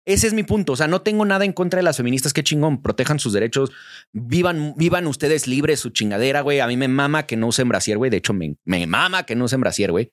[0.06, 0.74] Ese es mi punto.
[0.74, 2.34] O sea, no tengo nada en contra de las feministas.
[2.34, 2.82] Qué chingón.
[2.82, 3.72] Protejan sus derechos.
[4.12, 6.60] Vivan, vivan ustedes libres su chingadera, güey.
[6.60, 8.12] A mí me mama que no usen brasier, güey.
[8.12, 10.12] De hecho, me, mama que no usen brasier, güey.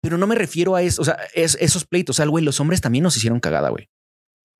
[0.00, 1.02] Pero no me refiero a eso.
[1.02, 2.16] O sea, es, esos pleitos.
[2.16, 3.90] O sea, güey, los hombres también nos hicieron cagada, güey.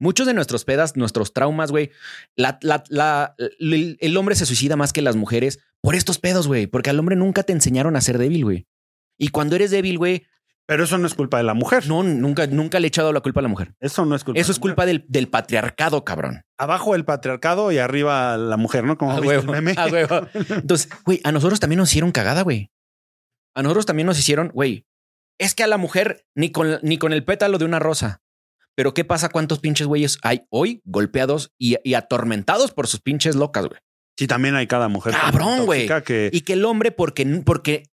[0.00, 1.90] Muchos de nuestros pedas, nuestros traumas, güey.
[2.36, 6.66] El hombre se suicida más que las mujeres por estos pedos, güey.
[6.66, 8.66] Porque al hombre nunca te enseñaron a ser débil, güey.
[9.18, 10.26] Y cuando eres débil, güey,
[10.68, 11.86] Pero eso no es culpa de la mujer.
[11.88, 13.74] no, nunca, nunca le he echado la culpa a la mujer.
[13.80, 14.38] Eso no es culpa.
[14.38, 16.42] Eso de es culpa del, del patriarcado, cabrón.
[16.58, 18.98] Abajo el patriarcado y arriba la mujer, ¿no?
[18.98, 19.74] Como A viste el huevo, meme.
[19.78, 20.26] a huevo.
[20.50, 22.70] Entonces, güey, a nosotros también nos hicieron cagada, güey.
[23.54, 24.84] A nosotros también nos hicieron, güey,
[25.38, 28.20] es que a la mujer ni con, ni con el pétalo de una rosa.
[28.74, 29.30] Pero ¿qué pasa?
[29.30, 33.80] ¿Cuántos pinches güeyes hay hoy golpeados y, y atormentados por sus pinches locas, güey?
[34.18, 35.14] Sí, también hay cada mujer.
[35.14, 35.88] Cabrón, güey.
[36.04, 36.28] Que...
[36.32, 37.84] Y que el hombre, porque, porque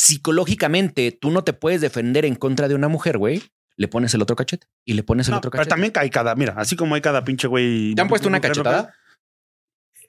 [0.00, 3.42] psicológicamente tú no te puedes defender en contra de una mujer, güey,
[3.76, 5.70] le pones el otro cachete y le pones el No, otro pero cachete.
[5.70, 7.94] también hay cada, mira, así como hay cada pinche güey.
[7.94, 8.94] ¿Te han puesto una cachetada?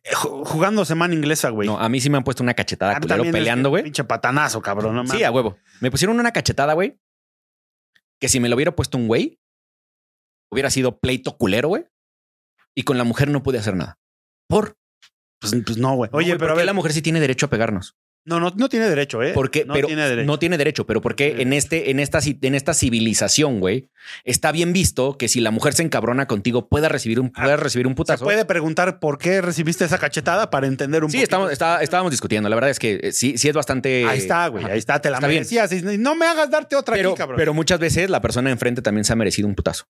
[0.03, 1.67] eh, ju- Jugando semana inglesa, güey.
[1.67, 3.83] No, a mí sí me han puesto una cachetada culero peleando, güey.
[3.83, 4.95] Pinche patanazo, cabrón.
[4.95, 5.57] No Sí, a huevo.
[5.81, 6.97] Me pusieron una cachetada, güey.
[8.19, 9.39] Que si me lo hubiera puesto un güey,
[10.51, 11.85] hubiera sido pleito culero, güey.
[12.75, 13.99] Y con la mujer no pude hacer nada.
[14.47, 14.77] Por.
[15.39, 16.09] Pues, pues no, güey.
[16.11, 17.95] No, Oye, güey, pero a ¿por qué ver, la mujer sí tiene derecho a pegarnos.
[18.23, 19.31] No, no, no tiene derecho, ¿eh?
[19.33, 20.27] Porque, no pero tiene derecho.
[20.27, 21.41] no tiene derecho, pero porque Sí.
[21.41, 23.89] en este, en esta, en esta civilización, güey,
[24.23, 27.87] está bien visto que si la mujer se encabrona contigo, pueda recibir un, pueda recibir
[27.87, 28.23] un Se putazo.
[28.23, 31.23] puede preguntar por qué recibiste esa cachetada para entender un Sí, poquito.
[31.23, 32.47] estamos, está- estábamos discutiendo.
[32.49, 34.05] La verdad es que eh, sí, sí es bastante.
[34.07, 34.63] Ahí está, güey.
[34.65, 34.73] Ajá.
[34.73, 35.71] Ahí está, te la Está merecías.
[35.83, 37.37] No me hagas darte otra Pero, aquí, cabrón.
[37.37, 39.85] pero muchas veces la persona enfrente también se ha merecido un putazo.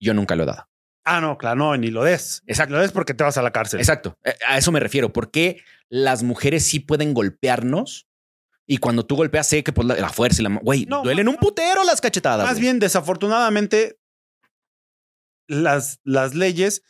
[0.00, 0.66] Yo nunca lo he dado.
[1.04, 2.42] Ah, no, claro, no, ni lo des.
[2.46, 2.74] Exacto.
[2.74, 3.80] Lo des porque te vas a la cárcel.
[3.80, 4.18] Exacto.
[4.24, 5.12] Eh, A eso me refiero.
[5.12, 8.06] ¿Por qué las mujeres sí pueden golpearnos?
[8.66, 10.58] Y cuando tú golpeas, sé que por la, la fuerza y la...
[10.62, 12.46] Güey, No, duelen un putero las cachetadas.
[12.46, 13.98] Más bien, desafortunadamente,
[15.48, 16.82] las, las leyes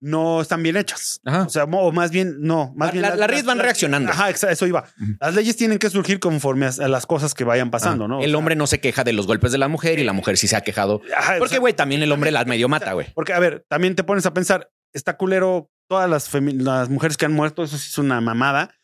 [0.00, 1.20] no están bien hechas.
[1.24, 1.42] Ajá.
[1.42, 2.72] O sea, o más bien, no.
[2.76, 4.10] Más La- bien la- las leyes van las- reaccionando.
[4.12, 4.84] Ajá, eso iba.
[5.20, 8.18] Las leyes tienen que surgir conforme a, las cosas que vayan pasando, Ah, ¿no?
[8.18, 10.12] O El sea, hombre no se queja de los golpes de la mujer y la
[10.12, 11.00] mujer sí se ha quejado.
[11.16, 13.08] ajá, o Porque, sea, güey, también el hombre la medio mata, güey.
[13.14, 17.24] Porque, a ver, también te pones a pensar, está culero, todas las, las mujeres que
[17.26, 18.74] han muerto, eso sí es una mamada,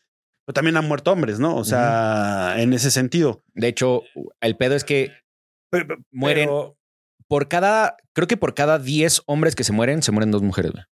[0.45, 1.55] pero también han muerto hombres, ¿no?
[1.55, 3.41] O sea, en ese sentido.
[3.53, 4.01] De hecho,
[4.41, 5.11] el pedo es que
[5.71, 6.49] Pero- pero- Mueren.
[7.27, 10.71] por cada, creo que por cada 10 hombres que se mueren, se mueren dos mujeres,
[10.71, 10.83] güey.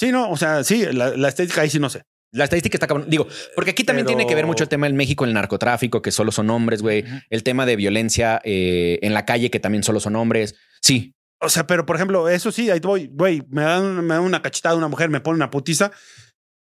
[0.00, 2.02] Sí, no, o sea, sí, la, la estética ahí sí no sé.
[2.32, 3.06] La estadística está cabrón.
[3.08, 3.26] Digo,
[3.56, 6.12] porque aquí también Pero- tiene que ver mucho el tema en México, el narcotráfico, que
[6.12, 7.04] solo son hombres, güey.
[7.28, 10.54] El tema de violencia eh, en la calle, que también solo son hombres.
[10.80, 14.22] Sí, O sea, pero por ejemplo, eso sí, ahí voy, güey, me dan, me dan
[14.22, 15.90] una cachetada de una mujer, me pone una putiza.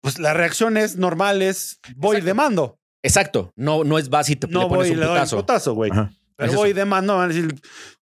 [0.02, 2.26] Pues la reacción es normal, es voy y Exacto.
[2.28, 2.80] demando.
[3.04, 3.52] exacto.
[3.56, 5.38] No, no es vas y te No le pones voy un le doy un putazo.
[5.38, 5.92] putazo, güey.
[5.92, 6.12] Ajá.
[6.36, 6.80] Pero Es voy y eso.
[6.80, 7.56] demando, van a decir.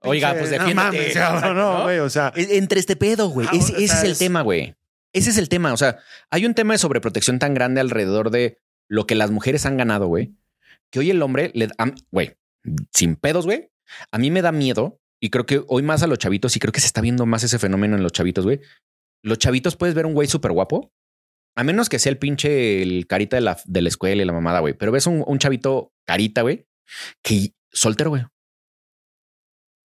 [0.01, 0.75] Oiga, pues no defiéndete.
[0.75, 1.83] mames, no, ¿no?
[1.83, 2.33] güey, o sea.
[2.35, 3.47] E- Entre este pedo, güey.
[3.49, 4.75] Ah, Ese, o ese sea, es el tema, güey.
[5.17, 5.73] Ese es el tema.
[5.73, 5.97] O sea,
[6.29, 10.07] hay un tema de sobreprotección tan grande alrededor de lo que las mujeres han ganado,
[10.07, 10.35] güey,
[10.91, 12.37] que hoy el hombre le da, güey,
[12.93, 13.71] sin pedos, güey.
[14.11, 16.71] A mí me da miedo y creo que hoy más a los chavitos y creo
[16.71, 18.61] que se está viendo más ese fenómeno en los chavitos, güey.
[19.23, 20.93] Los chavitos puedes ver un güey súper guapo,
[21.55, 24.33] a menos que sea el pinche el carita de la, de la escuela y la
[24.33, 24.75] mamada, güey.
[24.75, 26.67] Pero ves un, un chavito carita, güey,
[27.23, 28.23] que soltero, güey.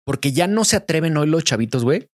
[0.04, 2.10] Porque ya no se atreven hoy los chavitos, güey,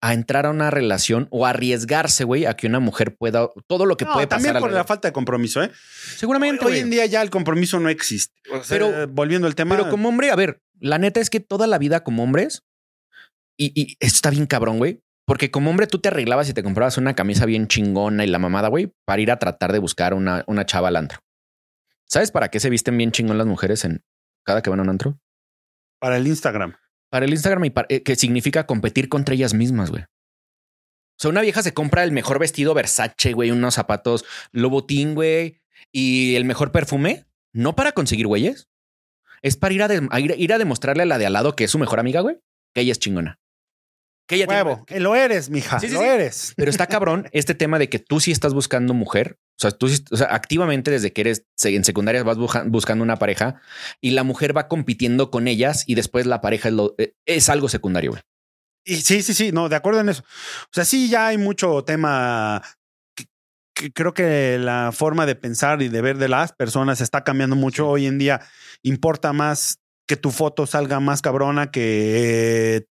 [0.00, 3.96] a entrar a una relación o arriesgarse, güey, a que una mujer pueda todo lo
[3.96, 4.42] que No, puede pasar.
[4.44, 5.70] también por la falta de compromiso, ¿eh?
[6.16, 6.64] Seguramente.
[6.64, 8.34] Hoy en día ya el compromiso no existe.
[8.50, 9.76] O sea, Pero- volviendo al tema.
[9.76, 12.62] Pero como hombre, a ver, la neta es que toda la vida como hombres,
[13.56, 15.02] y, y esto está bien cabrón, güey.
[15.24, 18.40] Porque como hombre tú te arreglabas y te comprabas una camisa bien chingona y la
[18.40, 21.20] mamada, güey, para ir a tratar de buscar una, una chava al antro.
[22.06, 24.02] ¿Sabes para qué se visten bien chingón las mujeres en
[24.44, 25.18] cada que van a un antro?
[26.00, 26.74] Para el Instagram.
[27.12, 30.02] Para el Instagram y para- eh, que significa competir contra ellas mismas, güey.
[30.04, 35.60] O sea, una vieja se compra el mejor vestido Versace, güey, unos zapatos Lobotín, güey,
[35.92, 38.66] y el mejor perfume, no para conseguir güeyes.
[39.42, 41.54] Es para ir a, de- a ir, ir a demostrarle a la de al lado
[41.54, 42.38] que es su mejor amiga, güey,
[42.74, 43.38] que ella es chingona.
[44.26, 44.84] Que ella tiene- Huevo.
[44.88, 45.78] Eh, Lo eres, mija.
[45.80, 46.06] Sí, sí, lo sí.
[46.06, 46.54] eres.
[46.56, 49.36] Pero está cabrón este tema de que tú sí estás buscando mujer.
[49.58, 52.36] O sea, tú o sea, activamente desde que eres en secundaria vas
[52.66, 53.60] buscando una pareja
[54.00, 57.48] y la mujer va compitiendo con ellas y después la pareja es, lo- eh, es
[57.48, 58.10] algo secundario.
[58.12, 58.22] güey.
[58.84, 60.22] Y sí, sí, sí, no, de acuerdo en eso.
[60.24, 62.62] O sea, sí, ya hay mucho tema.
[63.14, 63.26] que-
[63.76, 67.54] que creo que la forma de pensar y de ver de las personas está cambiando
[67.56, 67.88] mucho.
[67.88, 68.40] Hoy en día
[68.82, 69.78] importa más
[70.08, 72.86] que tu foto salga más cabrona que eh,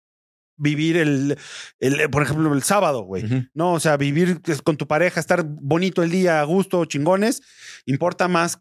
[0.61, 1.37] vivir el,
[1.81, 3.25] el, por ejemplo, el sábado, güey.
[3.55, 7.43] No, o sea, vivir con tu pareja, estar bonito el día, a gusto, chingones,
[7.87, 8.61] importa más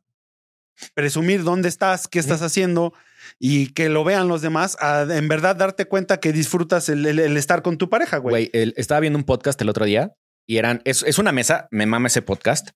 [0.93, 2.93] presumir dónde estás, qué estás haciendo
[3.37, 7.19] y que lo vean los demás, a en verdad darte cuenta que disfrutas el, el-
[7.19, 8.31] el estar con tu pareja, güey.
[8.31, 10.13] Güey, el- estaba viendo un podcast el otro día
[10.47, 12.69] y eran, es, es una mesa, me mama ese podcast.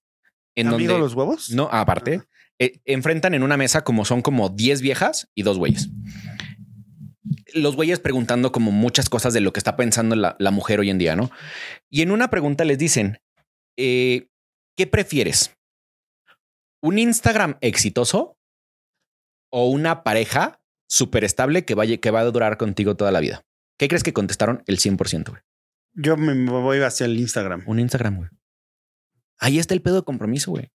[0.54, 1.50] En ¿Amigo donde, los huevos?
[1.50, 2.20] no, aparte,
[2.60, 5.88] eh, enfrentan en una mesa como son como 10 viejas y dos güeyes.
[7.54, 10.90] Los güeyes preguntando como muchas cosas de lo que está pensando la, la mujer hoy
[10.90, 11.30] en día, ¿no?
[11.90, 13.18] Y en una pregunta les dicen,
[13.76, 14.28] eh,
[14.76, 15.56] ¿qué prefieres?
[16.82, 18.36] ¿Un Instagram exitoso
[19.50, 23.44] o una pareja súper estable que, vaya, que va a durar contigo toda la vida?
[23.78, 24.62] ¿Qué crees que contestaron?
[24.66, 25.42] El 100%, güey.
[25.94, 27.62] Yo me me voy hacia el Instagram.
[27.66, 28.28] Un Instagram, güey.
[29.38, 30.70] Ahí está el pedo de compromiso, güey.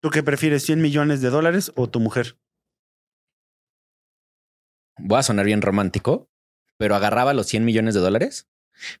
[0.00, 2.38] ¿Tú qué prefieres, 100 millones de dólares o tu mujer?
[4.98, 6.28] Voy a sonar bien romántico,
[6.76, 8.48] pero agarraba los 100 millones de dólares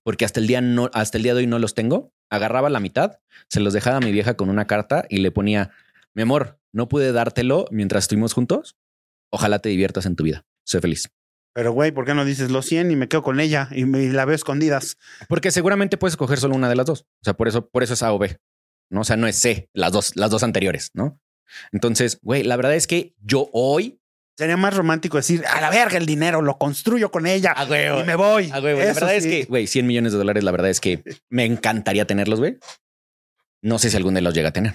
[0.02, 2.12] porque hasta el día no, hasta el día de hoy no los tengo.
[2.30, 5.70] Agarraba la mitad, se los dejaba a mi vieja con una carta y le ponía,
[6.14, 8.76] mi amor, no pude dártelo mientras estuvimos juntos.
[9.30, 10.44] Ojalá te diviertas en tu vida.
[10.64, 11.10] Sé feliz.
[11.54, 14.02] Pero, güey, ¿por qué no dices los 100 y me quedo con ella y, me,
[14.02, 14.96] y la veo escondidas?
[15.28, 17.00] Porque seguramente puedes escoger solo una de las dos.
[17.02, 18.38] O sea, por eso, por eso es A o B.
[18.90, 19.00] ¿no?
[19.00, 21.20] O sea, no es C, las dos, las dos anteriores, ¿no?
[21.72, 23.97] Entonces, güey, la verdad es que yo hoy.
[24.38, 27.88] Sería más romántico decir, a la verga el dinero, lo construyo con ella Ah, güey,
[28.00, 28.48] y me voy.
[28.52, 31.02] Ah, güey, la verdad es que, güey, 100 millones de dólares, la verdad es que
[31.28, 32.56] me encantaría tenerlos, güey.
[33.62, 34.74] No sé si algún de los llega a tener.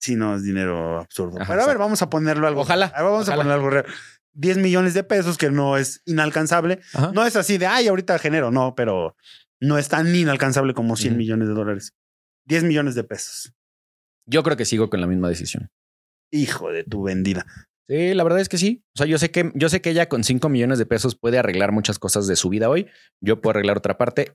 [0.00, 1.36] Sí, no, es dinero absurdo.
[1.42, 2.62] Ajá, Pero a ver, vamos a ponerlo algo.
[2.62, 3.34] Ojalá, A ver, vamos ojalá.
[3.34, 3.86] a ponerlo algo real.
[4.32, 6.80] 10 millones de pesos, que no es inalcanzable.
[6.94, 7.12] Ajá.
[7.12, 8.50] No es así de, ay, ahorita genero.
[8.50, 9.14] No, pero
[9.60, 11.18] no es tan inalcanzable como 100 Ujú.
[11.18, 11.92] millones de dólares.
[12.46, 13.52] 10 millones de pesos.
[14.26, 15.70] Yo creo que sigo con la misma decisión.
[16.30, 17.44] Hijo de tu vendida.
[17.88, 18.82] Sí, la verdad es que sí.
[18.94, 21.38] O sea, yo sé que, yo sé que ella con 5 millones de pesos puede
[21.38, 22.86] arreglar muchas cosas de su vida hoy.
[23.20, 24.34] Yo puedo arreglar otra parte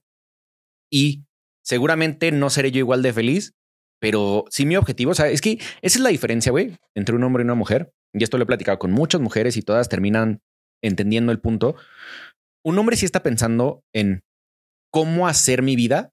[0.92, 1.26] y
[1.64, 3.54] seguramente no seré yo igual de feliz,
[4.00, 7.24] pero sí mi objetivo, o sea, es que esa es la diferencia, güey, entre un
[7.24, 7.92] hombre y una mujer.
[8.14, 10.42] Y esto lo he platicado con muchas mujeres y todas terminan
[10.84, 11.76] entendiendo el punto.
[12.64, 14.24] Un hombre sí está pensando en
[14.92, 16.12] cómo hacer mi vida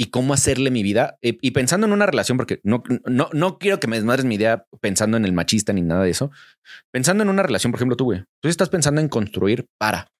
[0.00, 3.58] y cómo hacerle mi vida eh, y pensando en una relación, porque no, no, no
[3.58, 6.30] quiero que me desmadres mi idea pensando en el machista ni nada de eso.
[6.92, 10.12] Pensando en una relación, por ejemplo, tú, güey, tú estás pensando en construir para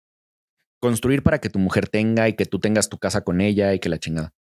[0.80, 3.78] construir para que tu mujer tenga y que tú tengas tu casa con ella y
[3.78, 4.32] que la chingada.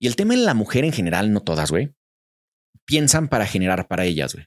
[0.00, 1.94] Y el tema en la mujer en general, no todas, güey,
[2.84, 4.46] piensan para generar para ellas, güey.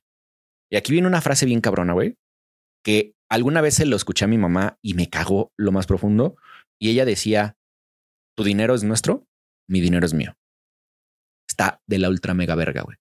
[0.69, 2.17] Y aquí viene una frase bien cabrona, güey,
[2.83, 6.35] que alguna vez se lo escuché a mi mamá y me cagó lo más profundo.
[6.79, 7.55] Y ella decía,
[8.35, 9.25] tu dinero es nuestro,
[9.67, 10.35] mi dinero es mío.
[11.47, 12.97] Está de la ultra mega verga, güey.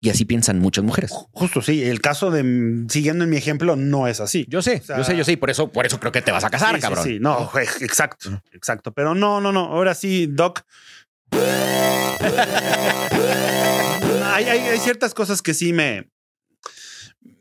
[0.00, 1.10] Y así piensan muchas mujeres.
[1.32, 1.82] Justo, sí.
[1.82, 4.44] El caso de, siguiendo en mi ejemplo, no es así.
[4.50, 6.20] Yo sé, O sea- yo sé, yo sé, y por eso, por eso creo que
[6.20, 7.04] te vas a casar, Sí, cabrón.
[7.04, 7.50] Sí, no,
[7.80, 8.92] exacto, exacto.
[8.92, 9.60] Pero no, no, no.
[9.66, 10.60] Ahora sí, Doc.
[14.24, 16.10] hay, hay- hay ciertas cosas que sí me.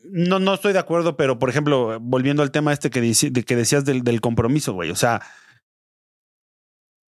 [0.05, 3.43] No, no estoy de acuerdo, pero por ejemplo, volviendo al tema este que, dici- de
[3.43, 4.91] que decías del, del compromiso, güey.
[4.91, 5.21] O sea,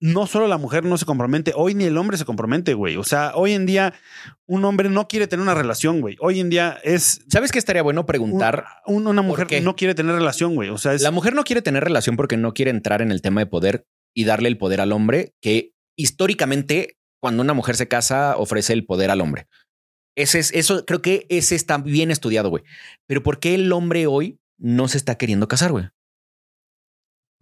[0.06, 2.98] no solo la mujer no se compromete, hoy ni el hombre se compromete, güey.
[2.98, 3.94] O sea, hoy en día
[4.46, 6.18] un hombre no quiere tener una relación, güey.
[6.20, 8.66] Hoy en día es ¿Sabes qué estaría bueno un- preguntar?
[8.86, 10.68] un- una mujer que no quiere tener relación, güey.
[10.70, 13.22] O sea, es La mujer no quiere tener relación porque no quiere entrar en el
[13.22, 17.88] tema de poder y darle el poder al hombre, que históricamente, cuando una mujer se
[17.88, 19.48] casa, ofrece el poder al hombre.
[20.18, 22.64] Ese es, eso creo que ese está bien estudiado, güey.
[23.08, 25.86] Pero ¿por qué el hombre hoy no se está queriendo casar, güey?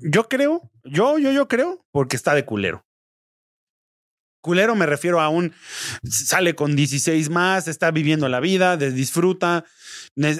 [0.01, 2.85] Yo creo, yo, yo, yo creo, porque está de culero.
[4.41, 5.53] Culero me refiero a un
[6.03, 9.65] sale con 16 más, está viviendo la vida, disfruta,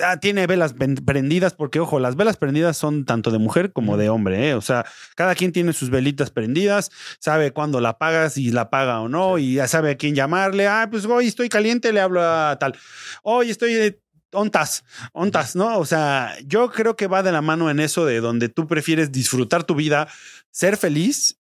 [0.04, 0.74] ah, tiene velas
[1.06, 4.54] prendidas, porque ojo, las velas prendidas son tanto de mujer como de hombre, ¿eh?
[4.56, 6.90] o sea, cada quien tiene sus velitas prendidas,
[7.20, 10.68] sabe cuándo la pagas y la paga o no, y ya sabe a quién llamarle,
[10.68, 12.76] ah, pues hoy estoy caliente, le hablo a tal,
[13.22, 14.01] hoy estoy de
[14.34, 15.78] ontas, ontas, ¿no?
[15.78, 19.12] O sea, yo creo que va de la mano en eso de donde tú prefieres
[19.12, 20.08] disfrutar tu vida,
[20.52, 21.38] ser feliz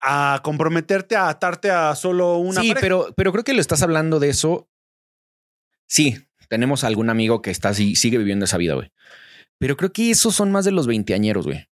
[0.00, 2.80] a comprometerte a atarte a solo una sí, pareja.
[2.80, 4.68] pero, pero creo que lo estás hablando de eso.
[5.86, 6.18] Sí,
[6.48, 8.90] tenemos algún amigo que está así, sigue viviendo esa vida, güey.
[9.58, 11.68] Pero creo que esos son más de los veinteañeros, güey.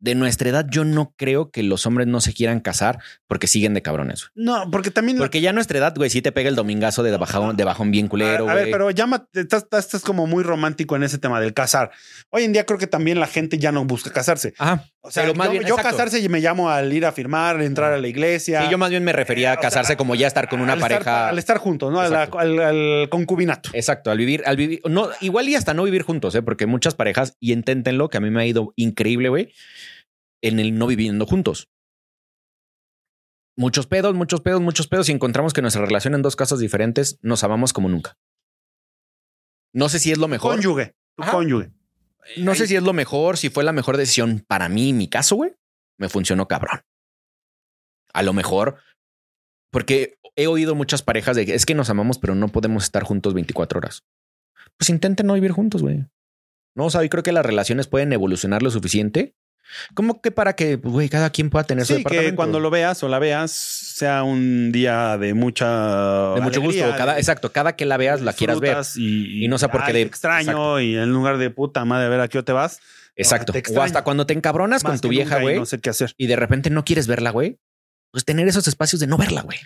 [0.00, 3.74] De nuestra edad, yo no creo que los hombres no se quieran casar porque siguen
[3.74, 4.30] de cabrones.
[4.34, 7.14] No, porque también Porque ya a nuestra edad, güey, sí te pega el domingazo de
[7.16, 10.96] bajón, de bajón bien culero, a, a ver, pero llama, estás, estás- como muy romántico
[10.96, 11.90] en ese tema del casar.
[12.30, 14.54] Hoy en día creo que también la gente ya no busca casarse.
[14.58, 14.84] Ajá.
[15.02, 17.60] O sea, Pero más yo, bien, yo casarse y me llamo al ir a firmar,
[17.62, 18.62] entrar a la iglesia.
[18.64, 20.60] Sí, yo más bien me refería Eh, a o casarse sea, como ya estar con
[20.60, 21.28] una al estar- pareja.
[21.28, 22.00] al estar juntos, ¿no?
[22.00, 23.70] Al- al concubinato.
[23.74, 26.42] Exacto, al vivir, al vivir, no, igual y hasta no vivir juntos, ¿eh?
[26.42, 29.52] porque muchas parejas, y inténtenlo, que a mí me ha ido increíble, güey,
[30.42, 31.68] en el no viviendo juntos.
[33.56, 37.18] Muchos pedos, muchos pedos, muchos pedos, y encontramos que nuestra relación en dos casas diferentes
[37.20, 38.16] nos amamos como nunca.
[39.72, 40.56] No sé si es lo mejor.
[40.56, 40.94] Cónyuge.
[41.16, 41.32] Tu Ajá.
[41.32, 41.70] cónyuge.
[42.36, 45.36] No sé si es lo mejor, si fue la mejor decisión para mí, mi caso,
[45.36, 45.52] güey.
[45.98, 46.80] Me funcionó cabrón.
[48.12, 48.76] A lo mejor,
[49.70, 53.04] porque he oído muchas parejas de que es que nos amamos, pero no podemos estar
[53.04, 54.04] juntos 24 horas.
[54.76, 56.06] Pues intenten no vivir juntos, güey.
[56.74, 59.34] No, o sea, yo creo que las relaciones pueden evolucionar lo suficiente
[59.94, 62.30] como que para que, güey, cada quien pueda tener su Sí, departamento.
[62.32, 66.86] que cuando lo veas o la veas sea un día de mucha de mucho alegría,
[66.86, 66.98] gusto.
[66.98, 68.76] Cada, de- exacto, cada que la veas la quieras ver.
[68.96, 70.80] Y, Y no sé por qué de- extraño exacto.
[70.80, 72.80] y en lugar de puta madre, a ver a qué hora te vas.
[73.16, 73.52] Exacto.
[73.52, 76.14] te O hasta cuando te encabronas con tu vieja, güey, No sé qué hacer.
[76.16, 77.58] y de repente no quieres verla, güey.
[78.12, 79.58] Pues tener esos espacios de no verla, güey.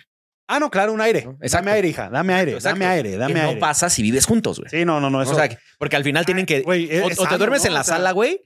[0.47, 1.27] Ah, no, claro, un aire.
[1.39, 2.09] Dame aire, hija.
[2.09, 2.51] Dame aire.
[2.53, 2.77] Exacto.
[2.79, 3.17] Dame aire.
[3.17, 3.53] Dame que aire.
[3.55, 4.69] no pasa si vives juntos, güey.
[4.69, 5.21] Sí, no, no, no.
[5.23, 5.49] Eso O sea,
[5.79, 6.61] porque al final tienen que.
[6.63, 6.71] O,
[7.27, 7.67] te duermes ¿no?
[7.69, 8.41] en la O sea, sala, güey,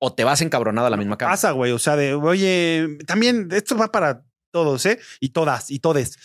[0.00, 1.32] o te vas encabronado a la misma cama.
[1.32, 1.70] pasa, güey.
[1.72, 4.98] O sea, de, oye, también esto va para todos, ¿eh?
[5.20, 6.18] Y todas, y todes.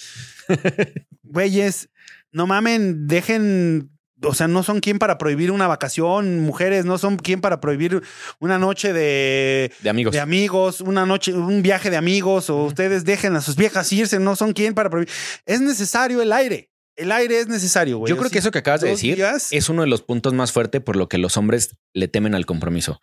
[1.23, 1.89] Güeyes,
[2.32, 3.91] no mamen, dejen.
[4.23, 8.01] O sea, no son quien para prohibir una vacación, mujeres, no son quien para prohibir
[8.39, 10.13] una noche de, De amigos.
[10.13, 14.17] de amigos, una noche, un viaje de amigos, o ustedes dejen a sus viejas irse,
[14.19, 15.13] no son quien para prohibir.
[15.45, 16.69] Es necesario el aire.
[16.95, 18.09] El aire es necesario, güey.
[18.09, 20.33] Yo creo Así, que eso que acabas de decir días- es uno de los puntos
[20.33, 23.01] más fuertes por lo que los hombres le temen al compromiso.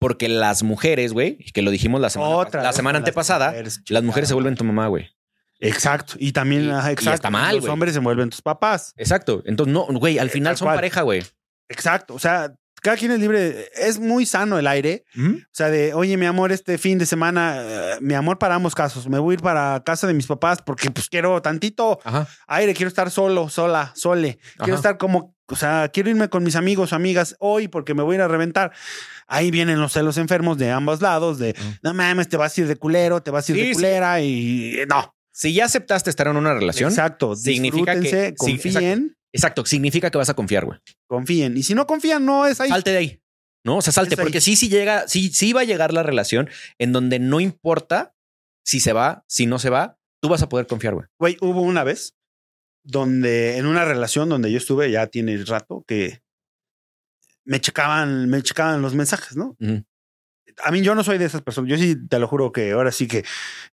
[0.00, 4.02] Porque las mujeres, güey, que lo dijimos la semana, Otra la semana antepasada, mujeres, las
[4.02, 5.08] mujeres se vuelven tu mamá, güey.
[5.60, 6.14] Exacto.
[6.18, 7.14] Y también, Y- ajá, y exacto.
[7.16, 8.92] está mal, Los hombres se vuelven tus papás.
[8.96, 9.42] Exacto.
[9.44, 10.76] Entonces, no, güey, al final tal son cual.
[10.76, 11.24] pareja, güey.
[11.68, 12.14] Exacto.
[12.14, 13.70] O sea, cada quien es libre.
[13.74, 15.04] Es muy sano el aire.
[15.16, 18.74] O sea, de, oye, mi amor, este fin de semana, eh, mi amor, para ambos
[18.74, 19.08] casos.
[19.08, 22.26] Me voy a ir para casa de mis papás porque pues quiero tantito Ajá.
[22.46, 24.38] aire, quiero estar solo, sola, sole.
[24.58, 28.02] Quiero estar como, o sea, quiero irme con mis amigos o amigas hoy porque me
[28.02, 28.72] voy a ir a reventar.
[29.26, 31.72] Ahí vienen los celos enfermos de ambos lados, de, Mm.
[31.82, 33.74] no mames, te vas a ir de culero, te vas a ir Sí, de sí.
[33.74, 35.14] culera y no.
[35.30, 37.36] Si ya aceptaste estar en una relación, Exacto.
[37.36, 40.78] significa que- Disfrútense, sí, confíen, exacto, significa que vas a confiar, güey.
[41.08, 41.56] confíen.
[41.56, 42.68] Y si no confían, no es ahí.
[42.68, 43.22] Salte de ahí.
[43.64, 44.24] No, o sea, salte, Es ahí.
[44.24, 46.48] porque sí, sí llega, sí, sí va a llegar la relación
[46.78, 48.14] en donde no importa
[48.64, 51.06] si se va, si no se va, tú vas a poder confiar, güey.
[51.18, 52.14] Güey, hubo una vez
[52.84, 56.22] donde en una relación donde yo estuve ya tiene rato que
[57.44, 59.56] me checaban, me checaban los mensajes, ¿no?
[60.64, 61.70] A mí yo no soy de esas personas.
[61.70, 63.24] Yo sí te lo juro que ahora sí que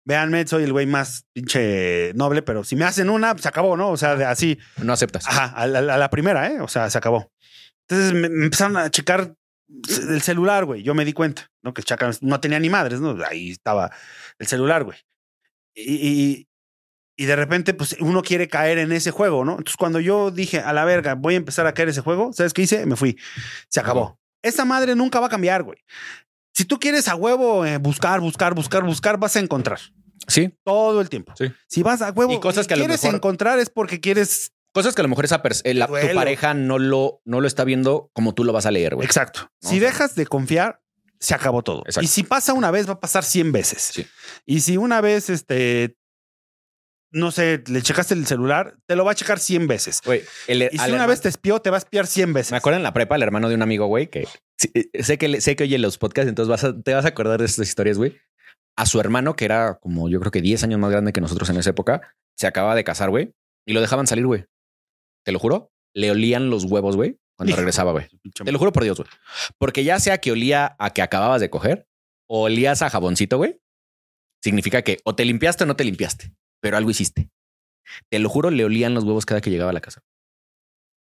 [0.04, 3.90] véanme, soy el güey más pinche noble, pero si me hacen una, se acabó, ¿no?
[3.90, 5.26] O sea, de así, No aceptas.
[5.26, 6.60] ajá, a la, a la primera, ¿eh?
[6.60, 7.30] O sea, se acabó.
[7.88, 9.34] Entonces me, me empezaron a checar
[10.10, 10.82] el celular, güey.
[10.82, 11.74] Yo me di cuenta, ¿no?
[11.74, 13.16] Que checaban, no tenía ni madres, ¿no?
[13.28, 13.90] Ahí estaba
[14.38, 14.98] el celular, güey.
[15.74, 16.48] Y, y,
[17.16, 19.52] y de repente, pues uno quiere caer en ese juego, ¿no?
[19.52, 22.52] Entonces, cuando yo dije, a la verga, voy a empezar a caer ese juego, ¿sabes
[22.52, 22.86] qué hice?
[22.86, 23.18] Me fui.
[23.68, 24.18] Se acabó.
[24.42, 25.78] Esa madre nunca va a cambiar, güey.
[26.56, 29.78] Si tú quieres a huevo eh, buscar, buscar, buscar, buscar, vas a encontrar
[30.26, 30.54] Sí.
[30.64, 31.34] todo el tiempo.
[31.36, 31.52] Sí.
[31.68, 34.52] Si vas a huevo Y cosas que a lo quieres mejor- encontrar es porque quieres.
[34.72, 36.14] Cosas que a lo mejor esa pers- eh, la- tu Duelo.
[36.14, 39.04] pareja no lo, no lo está viendo como tú lo vas a leer, güey.
[39.04, 39.50] Exacto.
[39.62, 40.80] No, si o sea- dejas de confiar,
[41.20, 41.80] se acabó todo.
[41.84, 42.04] Exacto.
[42.04, 43.90] Y si pasa una vez, va a pasar 100 veces.
[43.92, 44.06] Sí.
[44.46, 45.96] Y si una vez, este,
[47.16, 50.00] no sé, le checaste el celular, te lo va a checar 100 veces.
[50.04, 52.52] Güey, el- Y si una hermano- vez te espió, te va a espiar 100 veces.
[52.52, 54.26] Me acuerdo en la prepa, el hermano de un amigo, güey, que
[54.58, 57.08] sí, eh, sé que sé que oye los podcasts, entonces vas a- te vas a
[57.08, 58.16] acordar de estas historias, güey.
[58.78, 61.48] A su hermano, que era como yo creo que 10 años más grande que nosotros
[61.50, 63.32] en esa época, se acababa de casar, güey,
[63.66, 64.44] y lo dejaban salir, güey.
[65.24, 68.06] Te lo juro, le olían los huevos, güey, cuando Hijo regresaba, güey.
[68.44, 69.08] Te lo juro por Dios, güey.
[69.58, 71.86] Porque ya sea que olía a que acababas de coger
[72.28, 73.58] olías a jaboncito, güey,
[74.42, 76.32] significa que o te limpiaste o no te limpiaste,
[76.66, 77.30] pero algo hiciste.
[78.10, 80.02] Te lo juro, le olían los huevos cada que llegaba a la casa.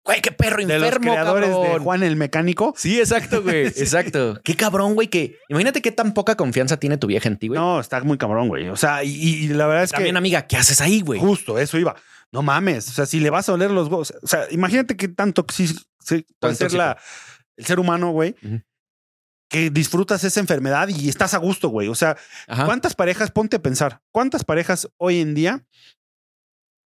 [0.04, 1.78] Güey, qué perro De enfermo, los creadores de.
[1.80, 2.74] Juan el Mecánico.
[2.76, 3.66] Sí, exacto, güey.
[3.66, 4.40] Exacto.
[4.44, 7.58] Qué cabrón, güey, que imagínate qué tan poca confianza tiene tu vieja en ti, güey.
[7.58, 8.68] No, está muy cabrón, güey.
[8.68, 11.18] O sea, y, y la verdad es También, que amiga, ¿qué haces ahí, güey?
[11.18, 11.96] justo eso iba.
[12.30, 12.88] No mames.
[12.88, 14.14] O sea, si le vas a oler los huevos.
[14.22, 16.78] O sea, imagínate qué tanto sí, sí, puede ser tóxico.
[16.78, 16.98] la,
[17.56, 18.36] el ser humano, güey.
[19.48, 21.88] Que disfrutas esa enfermedad y estás a gusto, güey.
[21.88, 22.66] O sea, Ajá.
[22.66, 25.64] ¿cuántas parejas, ponte a pensar, cuántas parejas hoy en día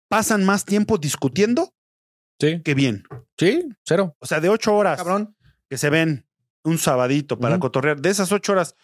[0.09, 1.75] pasan más tiempo discutiendo
[2.41, 2.61] Sí.
[2.63, 3.05] que bien?
[3.39, 4.17] Sí, cero.
[4.21, 5.37] O sea, de ocho horas Cabrón.
[5.69, 6.27] que se ven
[6.65, 8.77] un sabadito para cotorrear, de esas ocho horas,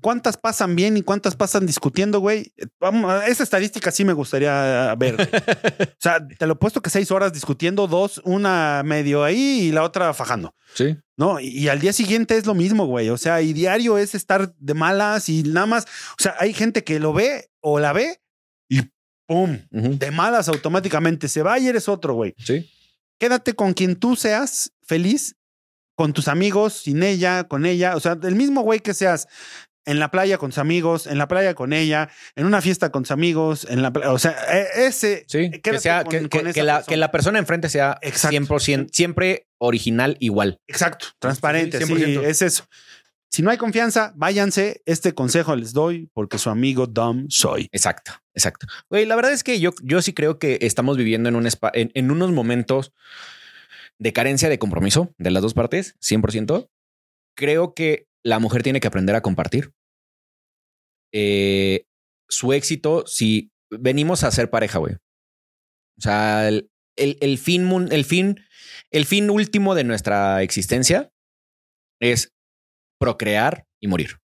[0.00, 2.52] ¿cuántas pasan bien y cuántas pasan discutiendo, güey?
[2.78, 5.16] Vamos, esa estadística sí me gustaría ver.
[5.98, 9.72] o sea, te lo he puesto que seis horas discutiendo, dos, una medio ahí y
[9.72, 10.54] la otra fajando.
[10.74, 10.96] Sí.
[11.16, 11.38] ¿No?
[11.40, 13.08] Y, y al día siguiente es lo mismo, güey.
[13.10, 15.84] O sea, y diario es estar de malas y nada más.
[16.18, 18.20] O sea, hay gente que lo ve o la ve
[18.68, 18.80] y
[19.26, 19.58] ¡pum!
[19.70, 22.34] De malas automáticamente se va y eres otro, güey.
[22.38, 22.70] Sí.
[23.18, 25.36] Quédate con quien tú seas feliz,
[25.96, 27.96] con tus amigos, sin ella, con ella.
[27.96, 29.28] O sea, el mismo güey que seas
[29.86, 33.02] en la playa con tus amigos, en la playa con ella, en una fiesta con
[33.02, 34.12] tus amigos, en la playa.
[34.12, 35.24] O sea, e- ese.
[35.28, 35.50] Sí.
[35.62, 38.36] Que, sea, con- que, con que- que la, que la persona enfrente sea Exacto.
[38.36, 40.58] 100%, siempre original igual.
[40.66, 42.22] Exacto, transparente, Sí, sí, 100%.
[42.24, 42.64] es eso.
[43.30, 44.80] Si no hay confianza, váyanse.
[44.86, 47.68] Este consejo les doy porque su amigo Dom soy.
[47.72, 48.66] Exacto, exacto.
[48.88, 51.90] Güey, la verdad es que yo, yo sí creo que estamos viviendo en, un en,
[51.94, 52.92] en unos momentos
[53.98, 56.68] de carencia de compromiso de las dos partes, 100%.
[57.36, 59.72] Creo que la mujer tiene que aprender a compartir.
[61.12, 61.86] Eh,
[62.28, 64.94] su éxito, si venimos a ser pareja, güey.
[65.98, 68.40] O sea, el, el- el fin, el fin,
[68.90, 71.12] el fin último de nuestra existencia
[72.00, 72.32] es
[72.98, 74.18] procrear y morir.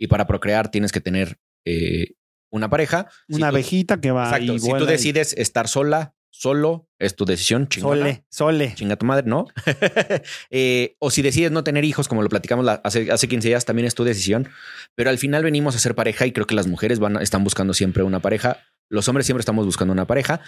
[0.00, 2.14] Y para procrear tienes que tener eh,
[2.52, 3.10] una pareja.
[3.28, 4.54] Si Una tú- abejita que va Exacto.
[4.54, 7.68] y Si tú y- decides estar sola, solo, es tu decisión.
[7.68, 8.00] Chingona.
[8.00, 8.74] Sole, sole.
[8.74, 9.46] Chinga tu madre, ¿no?
[10.50, 13.64] Eh, o si decides no tener hijos, como lo platicamos la- hace, hace 15 días,
[13.64, 14.48] también es tu decisión.
[14.94, 17.42] Pero al final venimos a ser pareja y creo que las mujeres van, a- están
[17.44, 18.58] buscando siempre una pareja.
[18.90, 20.40] Los hombres siempre estamos buscando una pareja.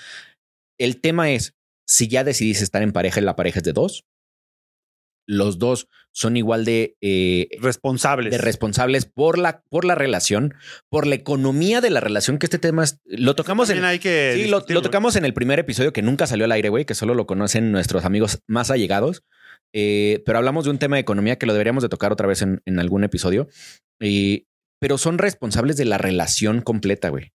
[0.79, 1.55] El tema es,
[1.87, 4.05] si ya decidís estar en pareja y la pareja es de dos,
[5.27, 8.33] los dos son igual de, eh, Responsables.
[8.33, 10.55] de responsables por la, por la relación,
[10.89, 14.33] por la economía de la relación, que este tema es- lo tocamos en, hay que.
[14.43, 17.15] Sí, lo, tocamos en el primer episodio que nunca salió al aire, güey, que solo
[17.15, 19.23] lo conocen nuestros amigos más allegados.
[19.73, 22.43] Eh, pero hablamos de un tema de economía que lo deberíamos de tocar otra vez
[22.43, 23.47] en, en algún episodio.
[24.01, 24.47] Y-
[24.81, 27.33] pero son responsables de la relación completa, güey.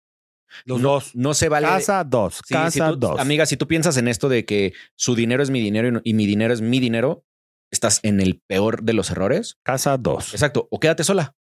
[0.64, 1.14] Los no, dos.
[1.14, 1.66] No se vale.
[1.66, 2.36] Casa dos.
[2.46, 3.20] Sí, casa si tú- dos.
[3.20, 6.00] Amiga, si tú piensas en esto de que su dinero es mi dinero y, no-
[6.02, 7.24] y mi dinero es mi dinero,
[7.74, 9.58] estás en el peor de los errores.
[9.62, 10.32] Casa dos.
[10.32, 10.68] Exacto.
[10.70, 11.34] O quédate sola.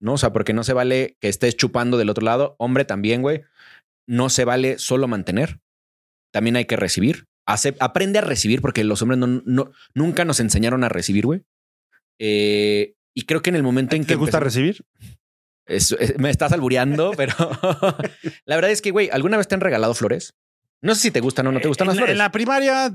[0.00, 2.56] No, o sea, porque no se vale que estés chupando del otro lado.
[2.58, 3.42] Hombre también, güey.
[4.08, 5.60] No se vale solo mantener.
[6.32, 7.26] También hay que recibir.
[7.80, 11.42] Aprende a recibir porque los hombres no, no- nunca nos enseñaron a recibir, güey.
[12.20, 14.84] Eh, y creo que en el momento en que ¿Te gusta recibir?
[15.66, 17.34] es- es- me estás albureando, pero
[18.46, 20.34] la verdad es que, güey, ¿alguna vez te han regalado flores?
[20.80, 22.12] No sé si te gustan o no te gustan en, las la- flores.
[22.12, 22.92] En la primaria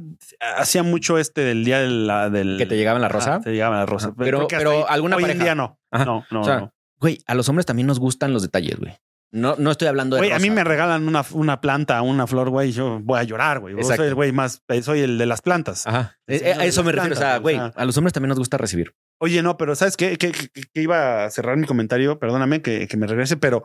[0.57, 2.57] hacía mucho este del día de la, del.
[2.57, 3.41] ¿Que te llegaban la rosa?
[3.41, 4.13] Te llegaban la rosa.
[4.17, 5.37] Pero- pero ahí- alguna hoy pareja.
[5.39, 5.79] en día no.
[5.91, 6.05] Ajá.
[6.05, 6.73] No, no, O sea, no.
[6.99, 8.95] Güey, a los hombres también nos gustan los detalles, güey.
[9.31, 12.49] No, no estoy hablando de Güey, a mí me regalan una, una planta, una flor,
[12.51, 13.75] güey, y yo voy a llorar, güey.
[13.75, 15.87] Yo soy el güey más, soy el de las plantas.
[15.87, 16.17] Ajá.
[16.27, 17.15] Eh, A eso me refiero.
[17.15, 17.81] O sea, plantas, güey, o sea.
[17.81, 18.93] a los hombres también nos gusta recibir.
[19.19, 20.17] Oye, no, pero ¿sabes qué?
[20.17, 20.31] Que
[20.75, 23.63] iba a cerrar mi comentario, perdóname que, que me regrese, pero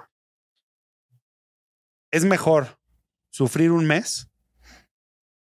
[2.10, 2.78] es mejor
[3.30, 4.28] sufrir un mes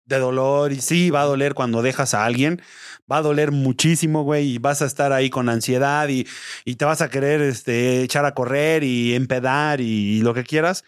[0.08, 2.62] de dolor y sí, va a doler cuando dejas a alguien,
[3.10, 6.26] va a doler muchísimo, güey, y vas a estar ahí con ansiedad y,
[6.64, 10.84] y te vas a querer este, echar a correr y empedar y, lo que quieras.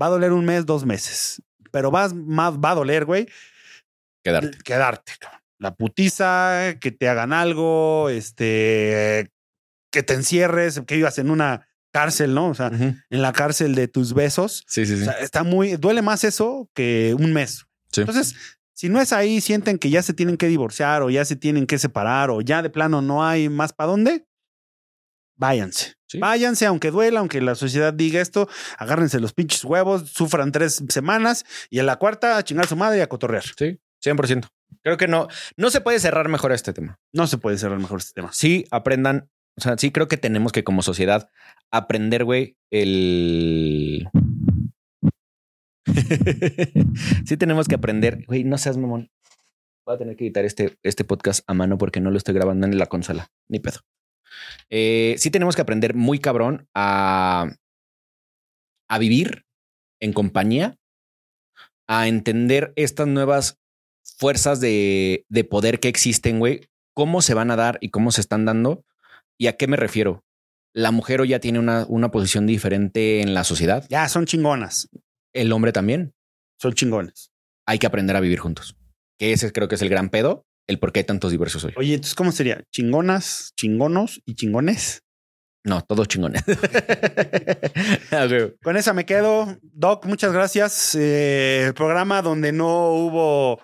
[0.00, 1.40] Va a doler un mes, dos meses,
[1.70, 3.28] pero vas, más va a doler, güey,
[4.24, 4.58] Quedarte.
[4.64, 5.12] quedarte.
[5.58, 9.30] La putiza, que te hagan algo, este,
[9.92, 12.48] que te encierres, que vivas en una cárcel, ¿no?
[12.48, 14.64] O sea, en la cárcel de tus besos.
[14.66, 15.04] Sí, sí, O sí.
[15.04, 17.66] sea, está muy, duele más eso que un mes.
[17.92, 18.00] Sí.
[18.00, 18.34] Entonces,
[18.72, 21.66] si no es ahí, sienten que ya se tienen que divorciar o ya se tienen
[21.68, 24.26] que separar o ya de plano no hay más para dónde,
[25.36, 25.94] váyanse.
[26.08, 26.18] Sí.
[26.18, 31.44] Váyanse, aunque duela, aunque la sociedad diga esto, agárrense los pinches huevos, sufran tres semanas
[31.70, 33.44] y en la cuarta a chingar a su madre y a cotorrear.
[33.56, 34.48] Sí, 100%.
[34.82, 36.98] Creo que no, no se puede cerrar mejor este tema.
[37.12, 38.32] No se puede cerrar mejor este tema.
[38.32, 39.30] Sí, aprendan.
[39.56, 41.30] O sea, sí creo que tenemos que como sociedad
[41.70, 44.08] aprender, güey, el...
[47.24, 48.24] sí tenemos que aprender.
[48.26, 49.10] Güey, no seas mamón.
[49.86, 52.66] Voy a tener que editar este, este podcast a mano porque no lo estoy grabando
[52.66, 53.28] en la consola.
[53.48, 53.80] Ni pedo.
[54.70, 57.52] Eh, sí tenemos que aprender muy cabrón a,
[58.88, 59.44] a vivir
[60.00, 60.78] en compañía,
[61.86, 63.60] a entender estas nuevas
[64.18, 68.20] fuerzas de, de poder que existen, güey, cómo se van a dar y cómo se
[68.20, 68.84] están dando.
[69.38, 70.24] ¿Y a qué me refiero?
[70.72, 73.86] La mujer hoy ya tiene una, una posición diferente en la sociedad.
[73.88, 74.88] Ya son chingonas.
[75.32, 76.14] El hombre también.
[76.60, 77.30] Son chingones.
[77.66, 78.76] Hay que aprender a vivir juntos.
[79.18, 81.72] Que ese creo que es el gran pedo, el por qué hay tantos diversos hoy.
[81.76, 82.64] Oye, entonces, ¿cómo sería?
[82.72, 85.02] Chingonas, chingonos y chingones.
[85.64, 86.42] No, todos chingones.
[88.62, 89.58] Con esa me quedo.
[89.62, 90.96] Doc, muchas gracias.
[90.98, 93.60] Eh, programa donde no hubo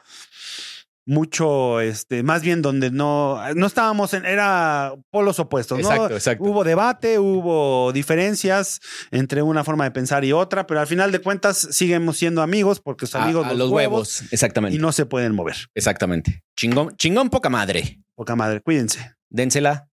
[1.10, 5.90] mucho, este, más bien donde no, no estábamos en, era polos opuestos, ¿no?
[5.90, 6.44] Exacto, exacto.
[6.44, 8.80] Hubo debate, hubo diferencias
[9.10, 12.78] entre una forma de pensar y otra, pero al final de cuentas seguimos siendo amigos
[12.80, 14.32] porque son A- amigos a los, los huevos, huevos.
[14.32, 14.76] Exactamente.
[14.76, 15.56] y no se pueden mover.
[15.74, 16.44] Exactamente.
[16.56, 18.00] Chingón, chingón poca madre.
[18.14, 19.14] Poca madre, cuídense.
[19.30, 19.88] Dénsela.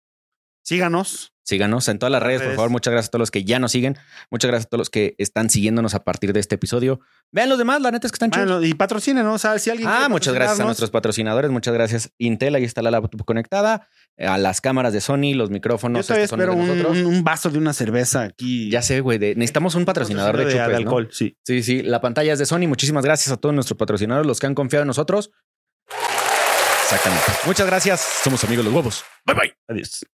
[0.63, 1.32] Síganos.
[1.45, 2.69] Síganos en todas las redes, por favor.
[2.69, 3.97] Muchas gracias a todos los que ya nos siguen.
[4.31, 7.01] Muchas gracias a todos los que están siguiéndonos a partir de este episodio.
[7.31, 8.65] Vean los demás, la neta es que están chidos.
[8.65, 11.51] Y patrocínenos, o sea, si alguien Ah, muchas gracias a nuestros patrocinadores.
[11.51, 12.55] Muchas gracias, Intel.
[12.55, 13.87] Ahí está la laptop conectada.
[14.15, 16.05] eh, A las cámaras de Sony, los Yo micrófonos.
[16.05, 18.69] son los espero de un, vaso de una cerveza aquí.
[18.71, 19.17] Ya sé, güey.
[19.17, 20.75] de- Necesitamos un patrocinador de, chupes, ¿no?
[20.77, 21.37] alcohol, sí.
[21.43, 21.81] Sí, sí.
[21.81, 22.67] La pantalla es de Sony.
[22.67, 25.31] Muchísimas gracias a todos nuestros patrocinadores, los que han confiado en nosotros.
[26.83, 27.25] Exactamente.
[27.45, 27.99] Muchas gracias.
[28.23, 29.03] Somos amigos los huevos.
[29.25, 29.53] Bye bye.
[29.67, 30.05] Adiós.